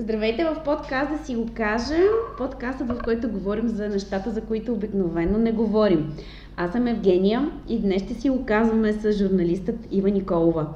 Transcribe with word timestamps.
Здравейте 0.00 0.44
в 0.44 0.62
подкаст 0.64 1.10
да 1.10 1.24
си 1.24 1.36
го 1.36 1.46
кажем. 1.54 2.08
Подкастът, 2.38 2.88
в 2.88 3.00
който 3.04 3.30
говорим 3.30 3.68
за 3.68 3.88
нещата, 3.88 4.30
за 4.30 4.40
които 4.40 4.72
обикновено 4.72 5.38
не 5.38 5.52
говорим. 5.52 6.12
Аз 6.56 6.72
съм 6.72 6.86
Евгения 6.86 7.50
и 7.68 7.78
днес 7.78 8.02
ще 8.02 8.14
си 8.14 8.30
го 8.30 8.44
казваме 8.46 8.92
с 8.92 9.12
журналистът 9.12 9.76
Ива 9.90 10.10
Николова. 10.10 10.66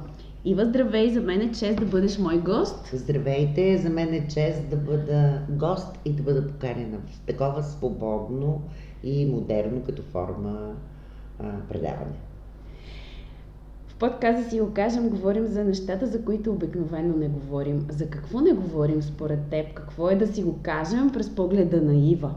Ива, 0.45 0.65
здравей, 0.65 1.09
за 1.09 1.21
мен 1.21 1.41
е 1.41 1.51
чест 1.51 1.79
да 1.79 1.85
бъдеш 1.85 2.17
мой 2.17 2.37
гост. 2.37 2.89
Здравейте, 2.93 3.77
за 3.77 3.89
мен 3.89 4.13
е 4.13 4.27
чест 4.27 4.69
да 4.69 4.75
бъда 4.75 5.41
гост 5.49 5.99
и 6.05 6.13
да 6.13 6.23
бъда 6.23 6.47
поканена 6.47 6.97
в 6.97 7.19
такова 7.25 7.63
свободно 7.63 8.61
и 9.03 9.25
модерно 9.25 9.81
като 9.85 10.01
форма 10.01 10.73
а, 11.39 11.51
предаване. 11.69 12.15
В 13.95 13.97
подкаста 13.97 14.49
си 14.49 14.59
го 14.59 14.73
кажем, 14.73 15.09
говорим 15.09 15.47
за 15.47 15.63
нещата, 15.63 16.07
за 16.07 16.25
които 16.25 16.51
обикновено 16.51 17.17
не 17.17 17.27
говорим. 17.27 17.85
За 17.89 18.09
какво 18.09 18.41
не 18.41 18.53
говорим 18.53 19.01
според 19.01 19.39
теб? 19.49 19.73
Какво 19.73 20.09
е 20.09 20.15
да 20.15 20.27
си 20.27 20.43
го 20.43 20.59
кажем 20.61 21.11
през 21.13 21.35
погледа 21.35 21.81
на 21.81 21.95
Ива? 21.95 22.35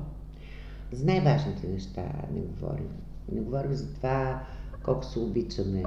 За 0.93 1.07
най-важните 1.07 1.69
неща 1.69 2.03
не 2.35 2.41
говорим. 2.41 2.89
Не 3.33 3.41
говорим 3.41 3.73
за 3.73 3.95
това 3.95 4.43
колко 4.85 5.05
се 5.05 5.19
обичаме, 5.19 5.83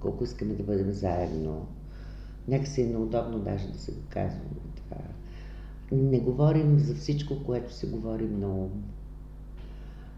колко 0.00 0.24
искаме 0.24 0.54
да 0.54 0.62
бъдем 0.62 0.92
заедно. 0.92 1.66
Някакси 2.48 2.82
е 2.82 2.86
неудобно 2.86 3.38
даже 3.38 3.68
да 3.68 3.78
се 3.78 3.92
го 3.92 4.00
казваме 4.10 4.60
това. 4.76 5.02
Не 5.92 6.20
говорим 6.20 6.78
за 6.78 6.94
всичко, 6.94 7.34
което 7.46 7.72
се 7.72 7.86
говори 7.86 8.24
ум. 8.24 8.70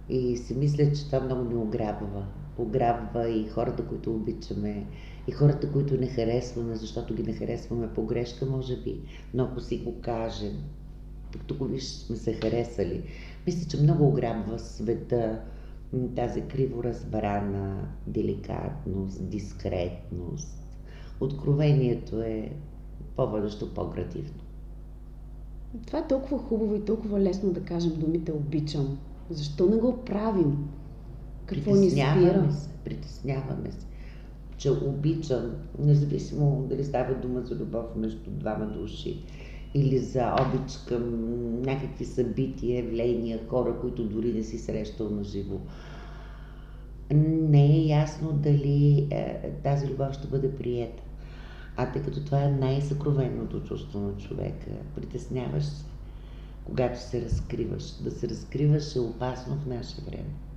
И 0.08 0.36
си 0.36 0.54
мисля, 0.54 0.92
че 0.92 1.06
това 1.06 1.20
много 1.20 1.44
ни 1.44 1.54
ограбва. 1.54 2.26
Ограбва 2.58 3.28
и 3.28 3.48
хората, 3.48 3.86
които 3.86 4.14
обичаме, 4.14 4.86
и 5.28 5.32
хората, 5.32 5.72
които 5.72 5.96
не 5.96 6.06
харесваме, 6.06 6.74
защото 6.74 7.14
ги 7.14 7.22
не 7.22 7.32
харесваме 7.32 7.88
по 7.94 8.06
грешка, 8.06 8.46
може 8.46 8.76
би. 8.76 9.00
Но 9.34 9.44
ако 9.44 9.60
си 9.60 9.78
го 9.78 10.00
кажем, 10.00 10.56
тук 11.46 11.70
виж 11.70 11.84
сме 11.84 12.16
се 12.16 12.32
харесали, 12.32 13.02
мисля, 13.46 13.68
че 13.70 13.82
много 13.82 14.08
ограбва 14.08 14.58
света 14.58 15.40
тази 16.16 16.42
криво 16.42 16.84
разбрана 16.84 17.88
деликатност, 18.06 19.28
дискретност. 19.28 20.64
Откровението 21.20 22.22
е 22.22 22.52
по-бъдещо, 23.16 23.74
по-градивно. 23.74 24.42
Това 25.86 25.98
е 25.98 26.06
толкова 26.06 26.38
хубаво 26.38 26.74
и 26.74 26.84
толкова 26.84 27.20
лесно 27.20 27.52
да 27.52 27.60
кажем 27.60 27.92
думите 27.96 28.32
обичам. 28.32 28.98
Защо 29.30 29.66
не 29.66 29.76
го 29.76 30.04
правим? 30.04 30.68
Какво 31.48 31.74
ни? 31.74 31.90
Се, 31.90 32.68
притесняваме 32.84 33.70
се, 33.70 33.86
че 34.56 34.70
обичам, 34.70 35.52
независимо 35.78 36.66
дали 36.68 36.84
става 36.84 37.14
дума 37.14 37.42
за 37.42 37.54
любов 37.54 37.84
между 37.96 38.30
двама 38.30 38.66
души 38.66 39.22
или 39.74 39.98
за 39.98 40.34
обич 40.40 40.76
към 40.88 41.02
някакви 41.62 42.04
събития, 42.04 42.84
явления, 42.84 43.40
хора, 43.48 43.76
които 43.80 44.04
дори 44.04 44.32
не 44.32 44.42
си 44.42 44.58
срещал 44.58 45.10
на 45.10 45.24
живо. 45.24 45.60
Не 47.10 47.64
е 47.66 47.86
ясно 47.86 48.32
дали 48.32 49.08
е, 49.10 49.50
тази 49.64 49.88
любов 49.88 50.12
ще 50.12 50.28
бъде 50.28 50.54
приета. 50.54 51.02
А 51.76 51.92
тъй 51.92 52.02
като 52.02 52.24
това 52.24 52.42
е 52.42 52.50
най-съкровенното 52.50 53.62
чувство 53.62 54.00
на 54.00 54.16
човека, 54.16 54.70
притесняваш 54.94 55.64
се, 55.64 55.84
когато 56.64 57.00
се 57.00 57.22
разкриваш. 57.22 57.92
Да 58.00 58.10
се 58.10 58.28
разкриваш 58.28 58.96
е 58.96 59.00
опасно 59.00 59.56
в 59.56 59.66
наше 59.66 59.96
време. 60.10 60.47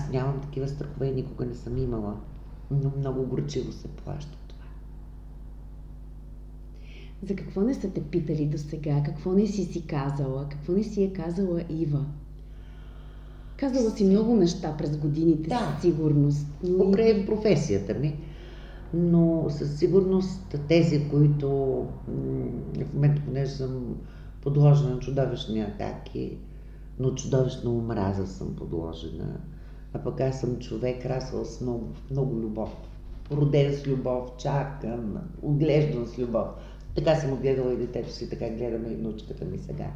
Аз 0.00 0.10
нямам 0.12 0.40
такива 0.40 0.68
страхове 0.68 1.06
и 1.06 1.14
никога 1.14 1.46
не 1.46 1.54
съм 1.54 1.76
имала, 1.76 2.16
но 2.70 2.92
много 2.98 3.26
горчиво 3.26 3.72
се 3.72 3.88
плаща. 3.88 4.38
За 7.22 7.36
какво 7.36 7.60
не 7.60 7.74
са 7.74 7.90
те 7.90 8.02
питали 8.02 8.46
до 8.46 8.58
сега? 8.58 9.02
Какво 9.02 9.32
не 9.32 9.46
си 9.46 9.64
си 9.64 9.86
казала? 9.86 10.48
Какво 10.48 10.72
не 10.72 10.82
си 10.82 11.02
е 11.02 11.12
казала 11.12 11.62
Ива? 11.70 12.04
Казала 13.56 13.90
си 13.90 14.04
много 14.04 14.34
неща 14.34 14.74
през 14.78 14.96
годините, 14.96 15.48
да. 15.48 15.58
със 15.58 15.82
сигурност. 15.82 16.46
Но 16.64 16.84
Покрай 16.84 17.26
професията 17.26 17.94
ми. 17.94 18.16
Но 18.94 19.46
със 19.50 19.78
сигурност 19.78 20.56
тези, 20.68 21.08
които 21.10 21.48
в 22.86 22.94
момента, 22.94 23.22
понеже 23.24 23.50
съм 23.50 23.96
подложена 24.42 24.90
на 24.90 25.00
чудовищни 25.00 25.60
атаки, 25.60 26.38
но 26.98 27.14
чудовищна 27.14 27.70
омраза 27.70 28.26
съм 28.26 28.56
подложена. 28.56 29.40
А 29.92 29.98
пък 29.98 30.20
аз 30.20 30.40
съм 30.40 30.58
човек, 30.58 31.06
расъл 31.06 31.44
с 31.44 31.60
много, 31.60 31.88
много 32.10 32.36
любов. 32.36 32.76
Роден 33.32 33.76
с 33.76 33.86
любов, 33.86 34.30
чакан, 34.38 35.18
отглеждан 35.42 36.06
с 36.06 36.18
любов. 36.18 36.48
Така 36.94 37.14
съм 37.14 37.32
отгледала 37.32 37.72
и 37.72 37.76
детето 37.76 38.12
си, 38.12 38.30
така 38.30 38.50
гледаме 38.50 38.88
и 38.88 38.96
внучката 38.96 39.44
ми 39.44 39.58
сега. 39.58 39.90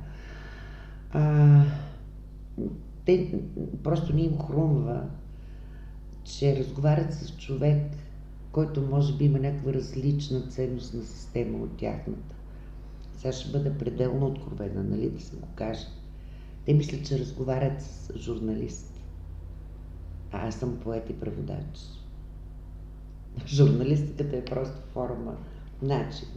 А, 1.12 1.62
те 3.05 3.41
просто 3.82 4.15
ни 4.16 4.22
им 4.25 4.38
хрумва, 4.38 5.06
че 6.25 6.56
разговарят 6.56 7.15
с 7.15 7.37
човек, 7.37 7.82
който 8.53 8.82
може 8.82 9.16
би 9.16 9.25
има 9.25 9.38
някаква 9.38 9.72
различна 9.72 10.41
ценностна 10.41 11.03
система 11.03 11.59
от 11.59 11.76
тяхната. 11.76 12.34
Сега 13.16 13.32
ще 13.32 13.59
бъда 13.59 13.78
пределно 13.78 14.26
откровена, 14.26 14.84
нали, 14.84 15.11
да 15.11 15.21
се 15.21 15.37
го 15.37 15.49
кажа. 15.55 15.87
Те 16.66 16.75
мислят, 16.75 17.06
че 17.06 17.19
разговарят 17.19 17.82
с 17.82 18.19
журналист. 18.19 18.94
А 20.34 20.49
аз 20.49 20.55
съм 20.55 20.77
поет 20.77 21.11
и 21.11 21.21
преводач. 21.21 21.81
Журналистиката 23.47 24.37
е 24.37 24.45
просто 24.45 24.78
форма, 24.93 25.37
начин 25.83 26.28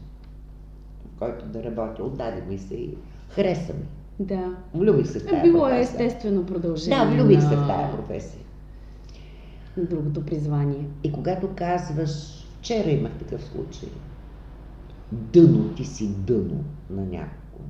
който 1.20 1.46
да 1.46 1.64
работя. 1.64 2.04
Отдаде 2.04 2.42
ми 2.42 2.58
се 2.58 2.76
и 2.76 2.98
хареса 3.30 3.74
ми. 3.74 3.86
Да. 4.20 4.58
Влюбих 4.74 5.08
се 5.08 5.20
в 5.20 5.26
тази 5.26 5.42
Било 5.42 5.68
е 5.68 5.80
естествено 5.80 6.46
продължение. 6.46 6.98
Да, 6.98 7.06
влюбих 7.06 7.38
на... 7.38 7.50
се 7.50 7.56
в 7.56 7.68
тази 7.68 7.98
професия. 7.98 8.42
Другото 9.78 10.26
призвание. 10.26 10.86
И 11.04 11.12
когато 11.12 11.56
казваш, 11.56 12.46
вчера 12.60 12.90
имах 12.90 13.18
такъв 13.20 13.44
случай, 13.44 13.90
дъно, 15.12 15.76
ти 15.76 15.86
си 15.86 16.08
дъно 16.08 16.64
на 16.90 17.06
някого. 17.06 17.64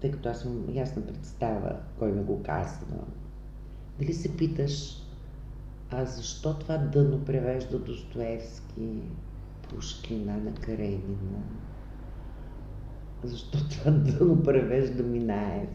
Тъй 0.00 0.10
като 0.10 0.28
аз 0.28 0.40
съм 0.40 0.64
ясна 0.72 1.02
представа, 1.02 1.76
кой 1.98 2.12
ме 2.12 2.22
го 2.22 2.42
казва. 2.42 2.96
Дали 3.98 4.14
се 4.14 4.36
питаш, 4.36 5.02
а 5.90 6.04
защо 6.04 6.58
това 6.58 6.78
дъно 6.78 7.24
превежда 7.24 7.78
Достоевски, 7.78 9.02
Пушкина, 9.68 10.36
на 10.36 10.54
Каренина. 10.54 11.42
Защо 13.24 13.58
това 13.70 13.90
дъно 13.90 14.42
превежда 14.42 15.02
Минаев? 15.02 15.68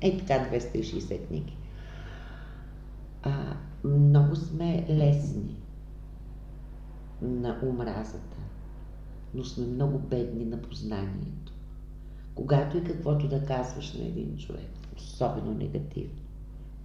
Е 0.00 0.18
така 0.18 0.34
260 0.34 1.26
книги. 1.26 1.56
А, 3.22 3.56
много 3.84 4.36
сме 4.36 4.86
лесни 4.90 5.56
на 7.22 7.60
омразата, 7.62 8.36
но 9.34 9.44
сме 9.44 9.66
много 9.66 9.98
бедни 9.98 10.44
на 10.44 10.62
познанието. 10.62 11.52
Когато 12.34 12.78
и 12.78 12.84
каквото 12.84 13.28
да 13.28 13.44
казваш 13.44 13.94
на 13.94 14.04
един 14.04 14.36
човек, 14.36 14.70
особено 14.96 15.54
негативно, 15.54 16.20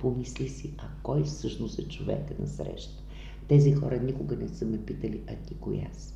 помисли 0.04 0.50
си, 0.50 0.74
а 0.78 0.88
кой 1.04 1.24
всъщност 1.24 1.80
е 1.80 1.88
човека 1.88 2.34
на 2.40 2.48
среща. 2.48 3.04
Тези 3.48 3.74
хора 3.74 4.00
никога 4.00 4.36
не 4.36 4.48
са 4.48 4.66
ме 4.66 4.86
питали, 4.86 5.22
а 5.30 5.36
ти 5.36 5.56
коя 5.56 5.88
си? 5.94 6.14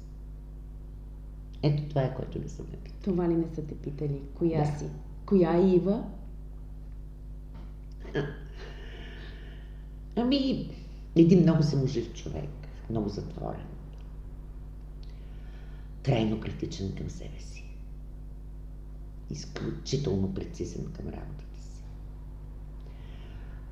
Ето 1.63 1.83
това 1.89 2.01
е, 2.01 2.15
което 2.15 2.39
не 2.39 2.49
са 2.49 2.63
ме 2.63 2.77
питали. 2.83 3.03
Това 3.03 3.29
ли 3.29 3.33
не 3.33 3.55
са 3.55 3.65
те 3.65 3.75
питали? 3.75 4.21
Коя 4.35 4.71
да. 4.71 4.79
си? 4.79 4.85
Коя 5.25 5.57
е 5.57 5.69
Ива? 5.69 6.03
Ами, 10.15 10.69
един 11.15 11.41
много 11.41 11.63
саможив 11.63 12.13
човек, 12.13 12.49
много 12.89 13.09
затворен. 13.09 13.65
Крайно 16.03 16.39
критичен 16.39 16.95
към 16.95 17.09
себе 17.09 17.39
си. 17.39 17.63
Изключително 19.29 20.33
прецизен 20.33 20.85
към 20.93 21.05
работата 21.07 21.41
си. 21.41 21.46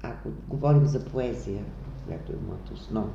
Ако 0.06 0.30
говорим 0.48 0.86
за 0.86 1.06
поезия, 1.06 1.66
която 2.06 2.32
е 2.32 2.48
моето 2.48 2.74
основно 2.74 3.14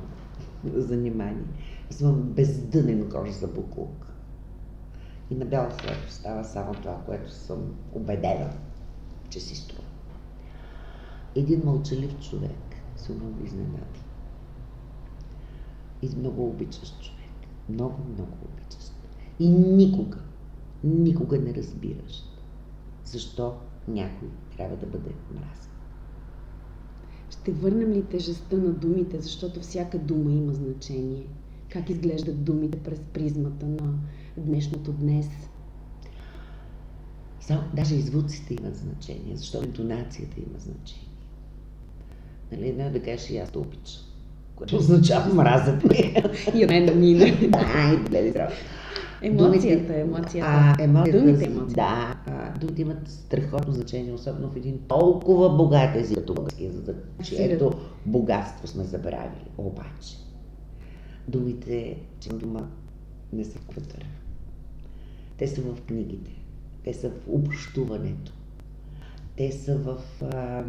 занимание. 0.64 1.44
Аз 1.90 2.00
имам 2.00 2.22
бездънен 2.22 3.10
кош 3.10 3.30
за 3.30 3.48
буклук. 3.48 4.06
И 5.30 5.34
на 5.34 5.44
бял 5.44 5.70
свят 5.70 5.96
става 6.08 6.44
само 6.44 6.74
това, 6.74 7.02
което 7.06 7.30
съм 7.30 7.74
убедена, 7.92 8.52
че 9.28 9.40
си 9.40 9.56
струва. 9.56 9.88
Един 11.34 11.62
мълчалив 11.64 12.20
човек 12.20 12.76
се 12.96 13.12
много 13.12 13.44
изненади. 13.44 14.00
И 16.02 16.16
много 16.16 16.46
обичаш 16.46 16.98
човек. 17.00 17.50
Много, 17.68 17.96
много 18.12 18.32
обичаш. 18.44 18.84
И 19.38 19.48
никога, 19.48 20.18
никога 20.84 21.38
не 21.38 21.54
разбираш 21.54 22.24
защо 23.04 23.54
някой 23.88 24.28
трябва 24.56 24.76
да 24.76 24.86
бъде 24.86 25.14
мразен. 25.34 25.70
Ще 27.42 27.52
върнем 27.52 27.92
ли 27.92 28.02
тежестта 28.02 28.56
на 28.56 28.70
думите, 28.70 29.20
защото 29.20 29.60
всяка 29.60 29.98
дума 29.98 30.32
има 30.32 30.52
значение. 30.52 31.22
Как 31.68 31.90
изглеждат 31.90 32.44
думите 32.44 32.78
през 32.78 33.00
призмата 33.12 33.66
на 33.66 33.94
днешното 34.36 34.92
днес? 34.92 35.28
Само, 37.40 37.62
даже 37.74 37.94
и 37.94 38.00
звуците 38.00 38.54
имат 38.54 38.76
значение, 38.76 39.36
защото 39.36 39.64
интонацията 39.64 40.36
има 40.38 40.58
значение. 40.58 41.08
Нали, 42.52 42.68
една 42.68 42.88
да 42.88 43.02
кажеш 43.02 43.30
и 43.30 43.38
аз 43.38 43.50
те 43.50 43.58
обичам, 43.58 44.02
което 44.56 44.76
означава 44.76 45.34
мразът 45.34 45.84
ми. 45.84 46.22
И 46.54 46.64
от 46.64 46.70
мен 46.70 46.86
да 46.86 46.94
мине. 46.94 47.50
Ай, 47.74 47.96
гледай 47.96 48.30
здраво. 48.30 48.52
Емоцията, 49.22 49.96
емоцията. 49.96 50.48
А, 50.50 50.82
емоцията, 50.82 51.18
Думите 51.20 51.44
емоции. 51.44 51.74
Да, 51.74 52.16
думите 52.58 52.82
имат 52.82 53.08
страхотно 53.08 53.72
значение, 53.72 54.12
особено 54.12 54.50
в 54.50 54.56
един 54.56 54.78
толкова 54.88 55.56
богат 55.56 55.96
език, 55.96 56.18
като 56.18 56.34
българския, 56.34 56.72
за 56.72 56.82
да 56.82 56.94
чието 57.22 57.72
богатство 58.06 58.66
сме 58.68 58.84
забравили. 58.84 59.50
Обаче, 59.58 60.16
думите, 61.28 61.96
че 62.20 62.28
дума 62.28 62.68
не 63.32 63.44
са 63.44 63.58
в 63.58 63.66
квътър. 63.66 64.06
Те 65.38 65.46
са 65.46 65.62
в 65.62 65.80
книгите, 65.82 66.30
те 66.84 66.94
са 66.94 67.10
в 67.10 67.28
общуването, 67.28 68.32
те 69.36 69.52
са 69.52 69.78
в 69.78 69.98
а, 70.22 70.64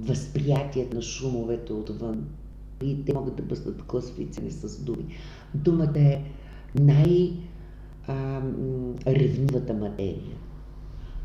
възприятието 0.00 0.96
на 0.96 1.02
шумовете 1.02 1.72
отвън. 1.72 2.28
И 2.82 3.04
те 3.04 3.14
могат 3.14 3.36
да 3.36 3.42
бъдат 3.42 3.82
класифицирани 3.82 4.50
с 4.50 4.82
думи. 4.82 5.06
Думата 5.54 5.98
е 5.98 6.24
най-ревнивата 8.08 9.74
материя. 9.74 10.36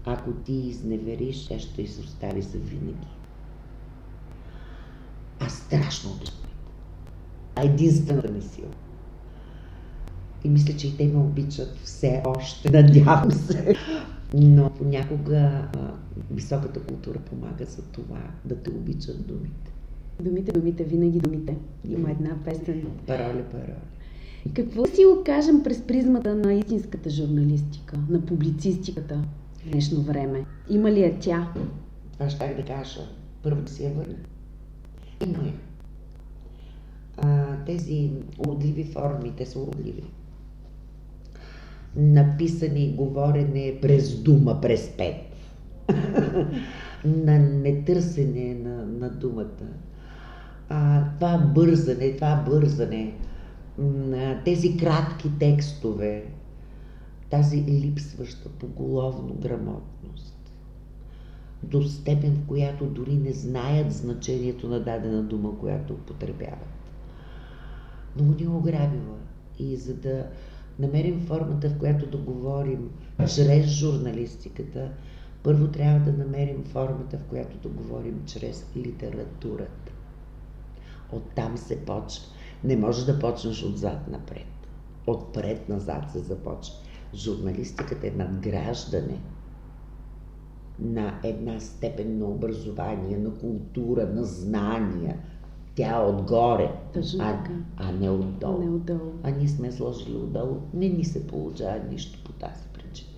Ако 0.06 0.32
ти 0.32 0.54
изневериш, 0.54 1.48
тя 1.48 1.60
ще 1.60 1.82
изостави 1.82 2.42
за 2.42 2.58
винаги. 2.58 3.08
Аз 5.40 5.54
страшно 5.54 6.12
обичам. 6.12 6.36
А 7.56 7.66
единствената 7.66 8.32
ми 8.32 8.42
сила. 8.42 8.72
И 10.44 10.50
мисля, 10.50 10.78
че 10.78 10.88
и 10.88 10.98
те 10.98 11.08
ме 11.08 11.20
обичат 11.20 11.78
все 11.84 12.24
още, 12.26 12.72
надявам 12.72 13.32
се. 13.32 13.76
Но 14.34 14.70
понякога 14.70 15.70
а, 15.78 15.92
високата 16.32 16.80
култура 16.84 17.20
помага 17.20 17.66
за 17.66 17.82
това 17.82 18.22
да 18.46 18.56
те 18.56 18.70
обичат 18.70 19.28
думите. 19.28 19.72
Думите, 20.22 20.52
думите, 20.52 20.84
винаги 20.84 21.20
думите. 21.20 21.58
Има 21.90 22.12
една 22.12 22.44
песен. 22.46 22.86
Пароли, 23.08 23.44
пароли. 23.52 23.97
Какво 24.54 24.86
си 24.86 25.06
го 25.06 25.24
кажем 25.26 25.64
през 25.64 25.82
призмата 25.82 26.36
на 26.36 26.54
истинската 26.54 27.10
журналистика, 27.10 27.98
на 28.10 28.22
публицистиката 28.22 29.24
в 29.56 29.70
днешно 29.72 30.02
време? 30.02 30.46
Има 30.70 30.92
ли 30.92 31.04
е 31.04 31.20
тя? 31.20 31.54
Това 32.14 32.30
ще 32.30 32.54
да 32.54 32.66
кажа. 32.66 33.02
Първо 33.44 33.62
да 33.62 33.72
си 33.72 33.84
я 33.84 33.92
върна. 33.92 34.16
Има 35.28 35.48
я. 35.48 35.54
А, 37.18 37.56
тези 37.66 38.12
уродливи 38.40 38.84
форми, 38.84 39.34
те 39.38 39.46
са 39.46 39.60
уродливи. 39.60 40.04
Написане 41.96 42.80
и 42.80 42.94
говорене 42.94 43.78
през 43.82 44.22
дума, 44.22 44.62
през 44.62 44.90
пет. 44.98 45.16
на 47.06 47.40
нетърсене 47.40 48.54
на, 48.54 48.86
на 48.86 49.10
думата. 49.10 49.68
А, 50.70 51.04
това 51.20 51.38
бързане, 51.38 52.14
това 52.16 52.44
бързане, 52.50 53.14
тези 54.46 54.78
кратки 54.78 55.32
текстове, 55.40 56.26
тази 57.30 57.64
липсваща 57.64 58.50
поголовно 58.50 59.34
грамотност 59.34 60.38
до 61.64 61.84
степен, 61.84 62.36
в 62.36 62.48
която 62.48 62.86
дори 62.86 63.14
не 63.14 63.32
знаят 63.32 63.94
значението 63.94 64.70
на 64.70 64.80
дадена 64.80 65.24
дума, 65.24 65.60
която 65.60 65.94
употребяват. 65.94 66.78
Много 68.16 68.34
ни 68.40 68.44
е 68.44 68.50
ограбила. 68.50 69.18
И 69.60 69.76
за 69.76 69.94
да 69.94 70.28
намерим 70.80 71.20
формата, 71.20 71.70
в 71.70 71.78
която 71.78 72.06
да 72.06 72.18
говорим 72.18 72.90
чрез 73.20 73.66
журналистиката, 73.66 74.92
първо 75.44 75.68
трябва 75.68 76.12
да 76.12 76.24
намерим 76.24 76.64
формата, 76.64 77.18
в 77.18 77.30
която 77.30 77.58
да 77.58 77.70
говорим 77.70 78.22
чрез 78.26 78.66
литературата. 78.78 79.92
Оттам 81.12 81.58
се 81.58 81.86
почва. 81.86 82.26
Не 82.64 82.76
може 82.76 83.06
да 83.06 83.20
почнеш 83.20 83.64
отзад 83.64 84.08
напред. 84.12 84.48
Отпред 85.08 85.70
назад 85.70 86.04
се 86.12 86.20
започва. 86.20 86.76
Журналистиката 87.16 88.08
е 88.08 88.12
надграждане 88.12 89.20
на 90.80 91.20
една 91.24 91.60
степен 91.60 92.18
на 92.18 92.26
образование, 92.26 93.18
на 93.18 93.34
култура, 93.34 94.08
на 94.08 94.24
знания. 94.24 95.18
Тя 95.76 95.96
е 95.96 96.06
отгоре, 96.06 96.72
а, 97.20 97.44
а 97.78 97.92
не 97.92 98.10
отдолу. 98.10 98.60
Не 98.60 98.70
отдолу. 98.70 99.12
А 99.24 99.32
ние 99.32 99.48
сме 99.48 99.72
сложили 99.72 100.16
отдолу. 100.16 100.58
Не 100.74 100.90
ни 100.90 101.06
се 101.06 101.28
получава 101.28 101.80
нищо 101.92 102.24
по 102.24 102.32
тази 102.32 102.64
причина. 102.74 103.10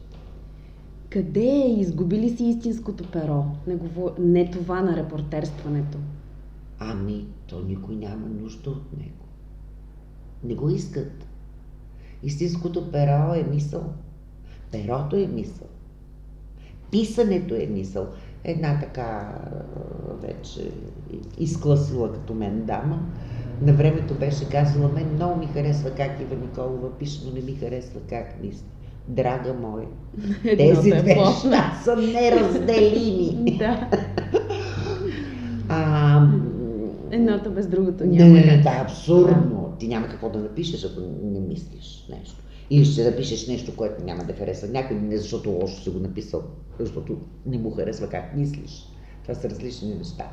Къде 1.09 1.45
е 1.45 1.80
изгубили 1.80 2.30
си 2.30 2.45
истинското 2.45 3.12
перо? 3.12 3.44
Не, 3.68 3.75
говор... 3.75 4.12
не 4.19 4.51
това 4.51 4.81
на 4.81 4.97
репортерстването. 4.97 5.97
Ами, 6.80 7.25
то 7.47 7.59
никой 7.59 7.95
няма 7.95 8.27
нужда 8.27 8.69
от 8.69 8.97
него. 8.97 9.25
Не 10.44 10.56
го 10.56 10.69
искат. 10.69 11.25
Истинското 12.24 12.91
перо 12.91 13.33
е 13.33 13.44
мисъл. 13.44 13.83
Перото 14.71 15.15
е 15.15 15.27
мисъл. 15.27 15.68
Писането 16.91 17.56
е 17.56 17.65
мисъл. 17.65 18.07
Една 18.44 18.80
така 18.80 19.36
вече 20.21 20.71
изкласила 21.39 22.13
като 22.13 22.33
мен 22.33 22.65
дама, 22.65 23.00
на 23.62 23.74
времето 23.74 24.13
беше 24.13 24.50
казала, 24.50 24.89
мен 24.89 25.13
много 25.13 25.39
ми 25.39 25.47
харесва 25.47 25.89
как 25.89 26.21
Ива 26.21 26.36
Николова 26.36 26.97
пише, 26.97 27.21
но 27.25 27.31
не 27.33 27.42
ми 27.42 27.56
харесва 27.56 28.00
как 28.09 28.44
мисли. 28.44 28.65
Драга 29.07 29.53
моя, 29.53 29.88
тези 30.57 30.89
две 30.89 31.15
неща 31.15 31.80
са 31.83 31.95
неразделими. 31.95 33.56
Да. 33.59 33.89
А, 35.71 36.27
Едното 37.12 37.51
без 37.51 37.68
другото 37.68 38.06
няма. 38.06 38.30
не, 38.30 38.45
не, 38.45 38.53
е 38.53 38.81
абсурдно. 38.81 39.58
Ти 39.80 39.88
няма 39.88 40.08
какво 40.08 40.30
да 40.30 40.40
напишеш, 40.40 40.86
ако 40.86 41.02
не 41.24 41.40
мислиш 41.40 42.08
нещо. 42.10 42.44
Или 42.70 42.86
ще 42.86 43.10
напишеш 43.10 43.48
нещо, 43.48 43.76
което 43.76 44.04
няма 44.04 44.24
да 44.24 44.34
харесва 44.34 44.68
някой, 44.68 44.98
не 44.98 45.18
защото 45.18 45.50
лошо 45.50 45.81
си 45.81 45.90
го 45.90 46.00
написал, 46.00 46.44
защото 46.80 47.18
не 47.46 47.58
му 47.58 47.72
харесва 47.72 48.08
как 48.10 48.36
мислиш. 48.36 48.86
Това 49.24 49.36
са 49.36 49.50
различни 49.50 49.96
неща. 49.96 50.31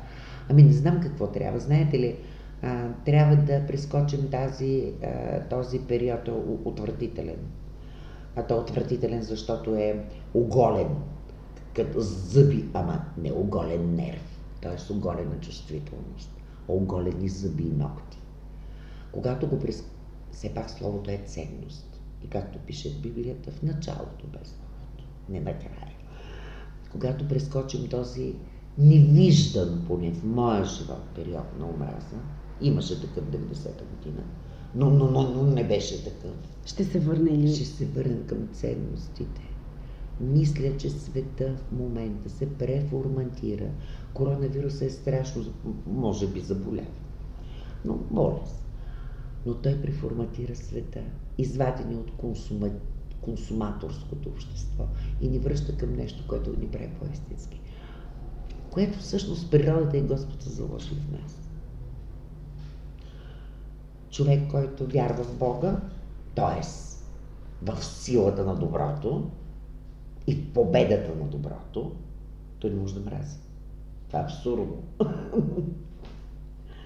Ами 0.49 0.63
не 0.63 0.71
знам 0.71 0.99
какво 1.01 1.27
трябва. 1.27 1.59
Знаете 1.59 1.99
ли, 1.99 2.15
а, 2.61 2.89
трябва 3.05 3.35
да 3.35 3.65
прескочим 3.67 4.29
тази, 4.31 4.93
а, 5.03 5.39
този 5.49 5.79
период 5.79 6.29
отвратителен. 6.65 7.39
А 8.35 8.43
то 8.43 8.55
е 8.55 8.59
отвратителен, 8.59 9.21
защото 9.21 9.75
е 9.75 10.05
оголен, 10.33 10.87
като 11.75 11.99
зъби, 11.99 12.65
ама 12.73 13.05
не 13.17 13.31
оголен 13.31 13.95
нерв, 13.95 14.39
т.е. 14.61 14.93
оголена 14.93 15.39
чувствителност, 15.39 16.31
оголени 16.67 17.29
зъби 17.29 17.63
и 17.63 17.77
ногти. 17.77 18.17
Когато 19.11 19.47
го 19.47 19.59
през... 19.59 19.83
Все 20.31 20.53
пак 20.53 20.69
словото 20.69 21.11
е 21.11 21.23
ценност. 21.25 22.01
И 22.23 22.27
както 22.27 22.59
пише 22.59 22.89
в 22.89 23.01
Библията, 23.01 23.51
в 23.51 23.63
началото 23.63 24.27
бе 24.27 24.39
словото, 24.43 25.03
не 25.29 25.39
накрая. 25.39 25.93
Когато 26.91 27.27
прескочим 27.27 27.87
този 27.87 28.35
невиждан, 28.77 29.83
поне 29.87 30.11
в 30.11 30.23
моя 30.23 30.65
живот, 30.65 31.03
период 31.15 31.59
на 31.59 31.65
омраза, 31.65 32.17
имаше 32.61 33.01
такъв 33.01 33.23
90-та 33.23 33.85
година, 33.85 34.23
но, 34.75 34.89
но, 34.89 35.11
но, 35.11 35.21
но 35.21 35.43
не 35.43 35.67
беше 35.67 36.03
такъв. 36.03 36.35
Ще 36.65 36.83
се 36.83 36.99
върне 36.99 37.31
ли? 37.31 37.55
Ще 37.55 37.65
се 37.65 37.85
върнем 37.85 38.27
към 38.27 38.47
ценностите. 38.53 39.41
Мисля, 40.19 40.77
че 40.77 40.89
света 40.89 41.55
в 41.55 41.71
момента 41.71 42.29
се 42.29 42.57
преформатира. 42.57 43.69
Коронавирус 44.13 44.81
е 44.81 44.89
страшно, 44.89 45.45
може 45.87 46.27
би 46.27 46.39
заболява, 46.39 46.87
но 47.85 47.93
болест. 47.93 48.66
Но 49.45 49.55
той 49.55 49.81
преформатира 49.81 50.55
света, 50.55 51.01
извадени 51.37 51.95
от 51.95 52.11
консума, 52.17 52.69
консуматорското 53.21 54.29
общество 54.29 54.83
и 55.21 55.29
ни 55.29 55.39
връща 55.39 55.77
към 55.77 55.93
нещо, 55.93 56.23
което 56.27 56.59
ни 56.59 56.67
прави 56.67 56.89
по-истински. 56.99 57.61
Което 58.71 58.99
всъщност 58.99 59.51
природата 59.51 59.97
и 59.97 60.01
Господ 60.01 60.43
са 60.43 60.49
заложили 60.49 60.99
в 60.99 61.21
нас. 61.21 61.49
Човек, 64.09 64.51
който 64.51 64.87
вярва 64.87 65.23
в 65.23 65.37
Бога, 65.37 65.81
т.е. 66.35 66.61
в 67.71 67.83
силата 67.83 68.45
на 68.45 68.55
доброто 68.55 69.29
и 70.27 70.35
в 70.35 70.53
победата 70.53 71.15
на 71.15 71.25
доброто, 71.25 71.91
той 72.59 72.69
не 72.69 72.75
може 72.75 72.93
да 72.93 72.99
мрази. 72.99 73.37
Това 74.07 74.19
е 74.19 74.23
абсурдно. 74.23 74.83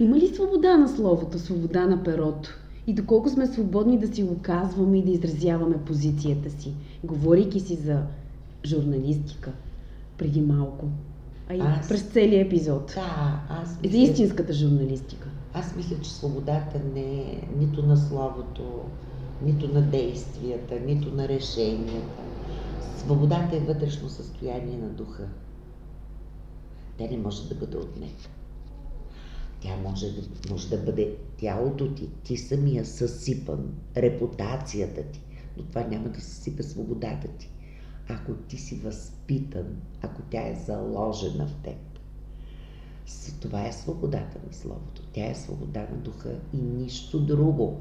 Има 0.02 0.18
ли 0.18 0.28
свобода 0.28 0.78
на 0.78 0.90
словото, 0.90 1.40
свобода 1.40 1.86
на 1.86 2.04
перото? 2.04 2.50
И 2.88 2.94
доколко 2.94 3.30
сме 3.30 3.48
свободни 3.48 4.00
да 4.00 4.08
си 4.16 4.24
го 4.24 4.40
казваме 4.42 4.98
и 5.00 5.04
да 5.04 5.12
изразяваме 5.12 5.78
позицията 5.86 6.50
си, 6.50 6.74
говорейки 7.04 7.60
си 7.60 7.76
за 7.76 8.02
журналистика 8.66 9.52
преди 10.18 10.42
малко, 10.42 10.86
а 11.50 11.56
и 11.56 11.60
Аз- 11.60 11.90
през 11.90 12.02
целия 12.02 12.46
епизод. 12.46 12.92
Да, 12.96 13.42
аз 13.50 13.70
За 13.70 13.80
мисля, 13.82 13.98
истинската 13.98 14.54
журналистика. 14.54 15.28
Аз 15.54 15.76
мисля, 15.76 15.96
че 16.02 16.12
свободата 16.12 16.80
не 16.96 17.22
е 17.22 17.48
нито 17.60 17.86
на 17.86 17.98
словото, 17.98 18.64
нито 19.46 19.68
на 19.68 19.82
действията, 19.82 20.80
нито 20.86 21.16
на 21.16 21.28
решенията. 21.28 22.22
Свободата 22.98 23.56
е 23.56 23.60
вътрешно 23.60 24.10
състояние 24.10 24.78
на 24.78 24.90
духа. 24.90 25.28
Тя 26.98 27.04
не 27.12 27.18
може 27.18 27.50
да 27.50 27.56
бъде 27.56 27.78
отнета. 27.78 28.30
Тя 29.62 29.78
може 29.84 30.08
може 30.50 30.70
да 30.70 30.78
бъде 30.78 31.16
тялото 31.38 31.94
ти, 31.94 32.10
ти 32.24 32.38
самия 32.38 32.86
съсипан, 32.86 33.74
репутацията 33.98 35.04
ти, 35.04 35.22
но 35.58 35.64
това 35.64 35.84
няма 35.88 36.10
да 36.10 36.22
съсипе 36.22 36.64
свободата 36.64 37.28
ти. 37.28 37.50
Ако 38.10 38.34
ти 38.34 38.58
си 38.58 38.76
възпитан, 38.76 39.66
ако 40.02 40.22
тя 40.22 40.48
е 40.48 40.64
заложена 40.66 41.48
в 41.48 41.56
теб. 41.64 41.76
Това 43.42 43.68
е 43.68 43.72
свободата 43.72 44.38
на 44.48 44.54
Словото. 44.54 45.02
Тя 45.14 45.30
е 45.30 45.36
свобода 45.36 45.88
на 45.92 45.98
духа 45.98 46.36
и 46.54 46.58
нищо 46.58 47.20
друго. 47.20 47.78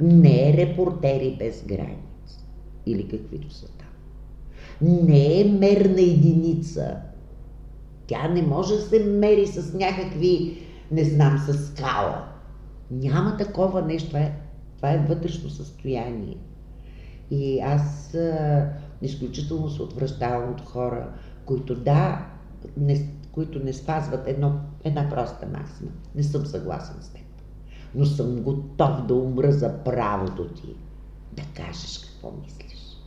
Не 0.00 0.50
е 0.50 0.52
репортери 0.52 1.36
без 1.38 1.64
границ. 1.66 2.44
Или 2.86 3.08
каквито 3.08 3.54
са 3.54 3.66
там. 3.66 3.88
Не 5.06 5.40
е 5.40 5.44
мерна 5.44 6.00
единица. 6.00 6.96
Тя 8.06 8.28
не 8.28 8.42
може 8.42 8.74
да 8.74 8.80
се 8.80 9.04
мери 9.04 9.46
с 9.46 9.74
някакви, 9.74 10.63
не 10.90 11.04
знам, 11.04 11.38
с 11.38 11.66
скала. 11.66 12.28
Няма 12.90 13.36
такова 13.36 13.82
нещо. 13.82 14.08
Това 14.08 14.20
е, 14.20 14.40
това 14.76 14.92
е 14.92 15.06
вътрешно 15.08 15.50
състояние. 15.50 16.36
И 17.30 17.60
аз 17.60 18.14
а, 18.14 18.68
изключително 19.02 19.68
се 19.68 19.82
отвръщавам 19.82 20.50
от 20.50 20.60
хора, 20.60 21.08
които 21.44 21.74
да, 21.74 22.26
не, 22.76 23.08
които 23.32 23.64
не 23.64 23.72
спазват 23.72 24.28
едно, 24.28 24.60
една 24.84 25.08
проста 25.08 25.46
максима. 25.46 25.90
Не 26.14 26.22
съм 26.22 26.46
съгласен 26.46 26.96
с 27.00 27.08
теб. 27.08 27.22
Но 27.94 28.04
съм 28.04 28.42
готов 28.42 29.06
да 29.06 29.14
умра 29.14 29.52
за 29.52 29.78
правото 29.84 30.48
ти 30.48 30.76
да 31.32 31.42
кажеш 31.54 31.98
какво 31.98 32.32
мислиш. 32.42 32.98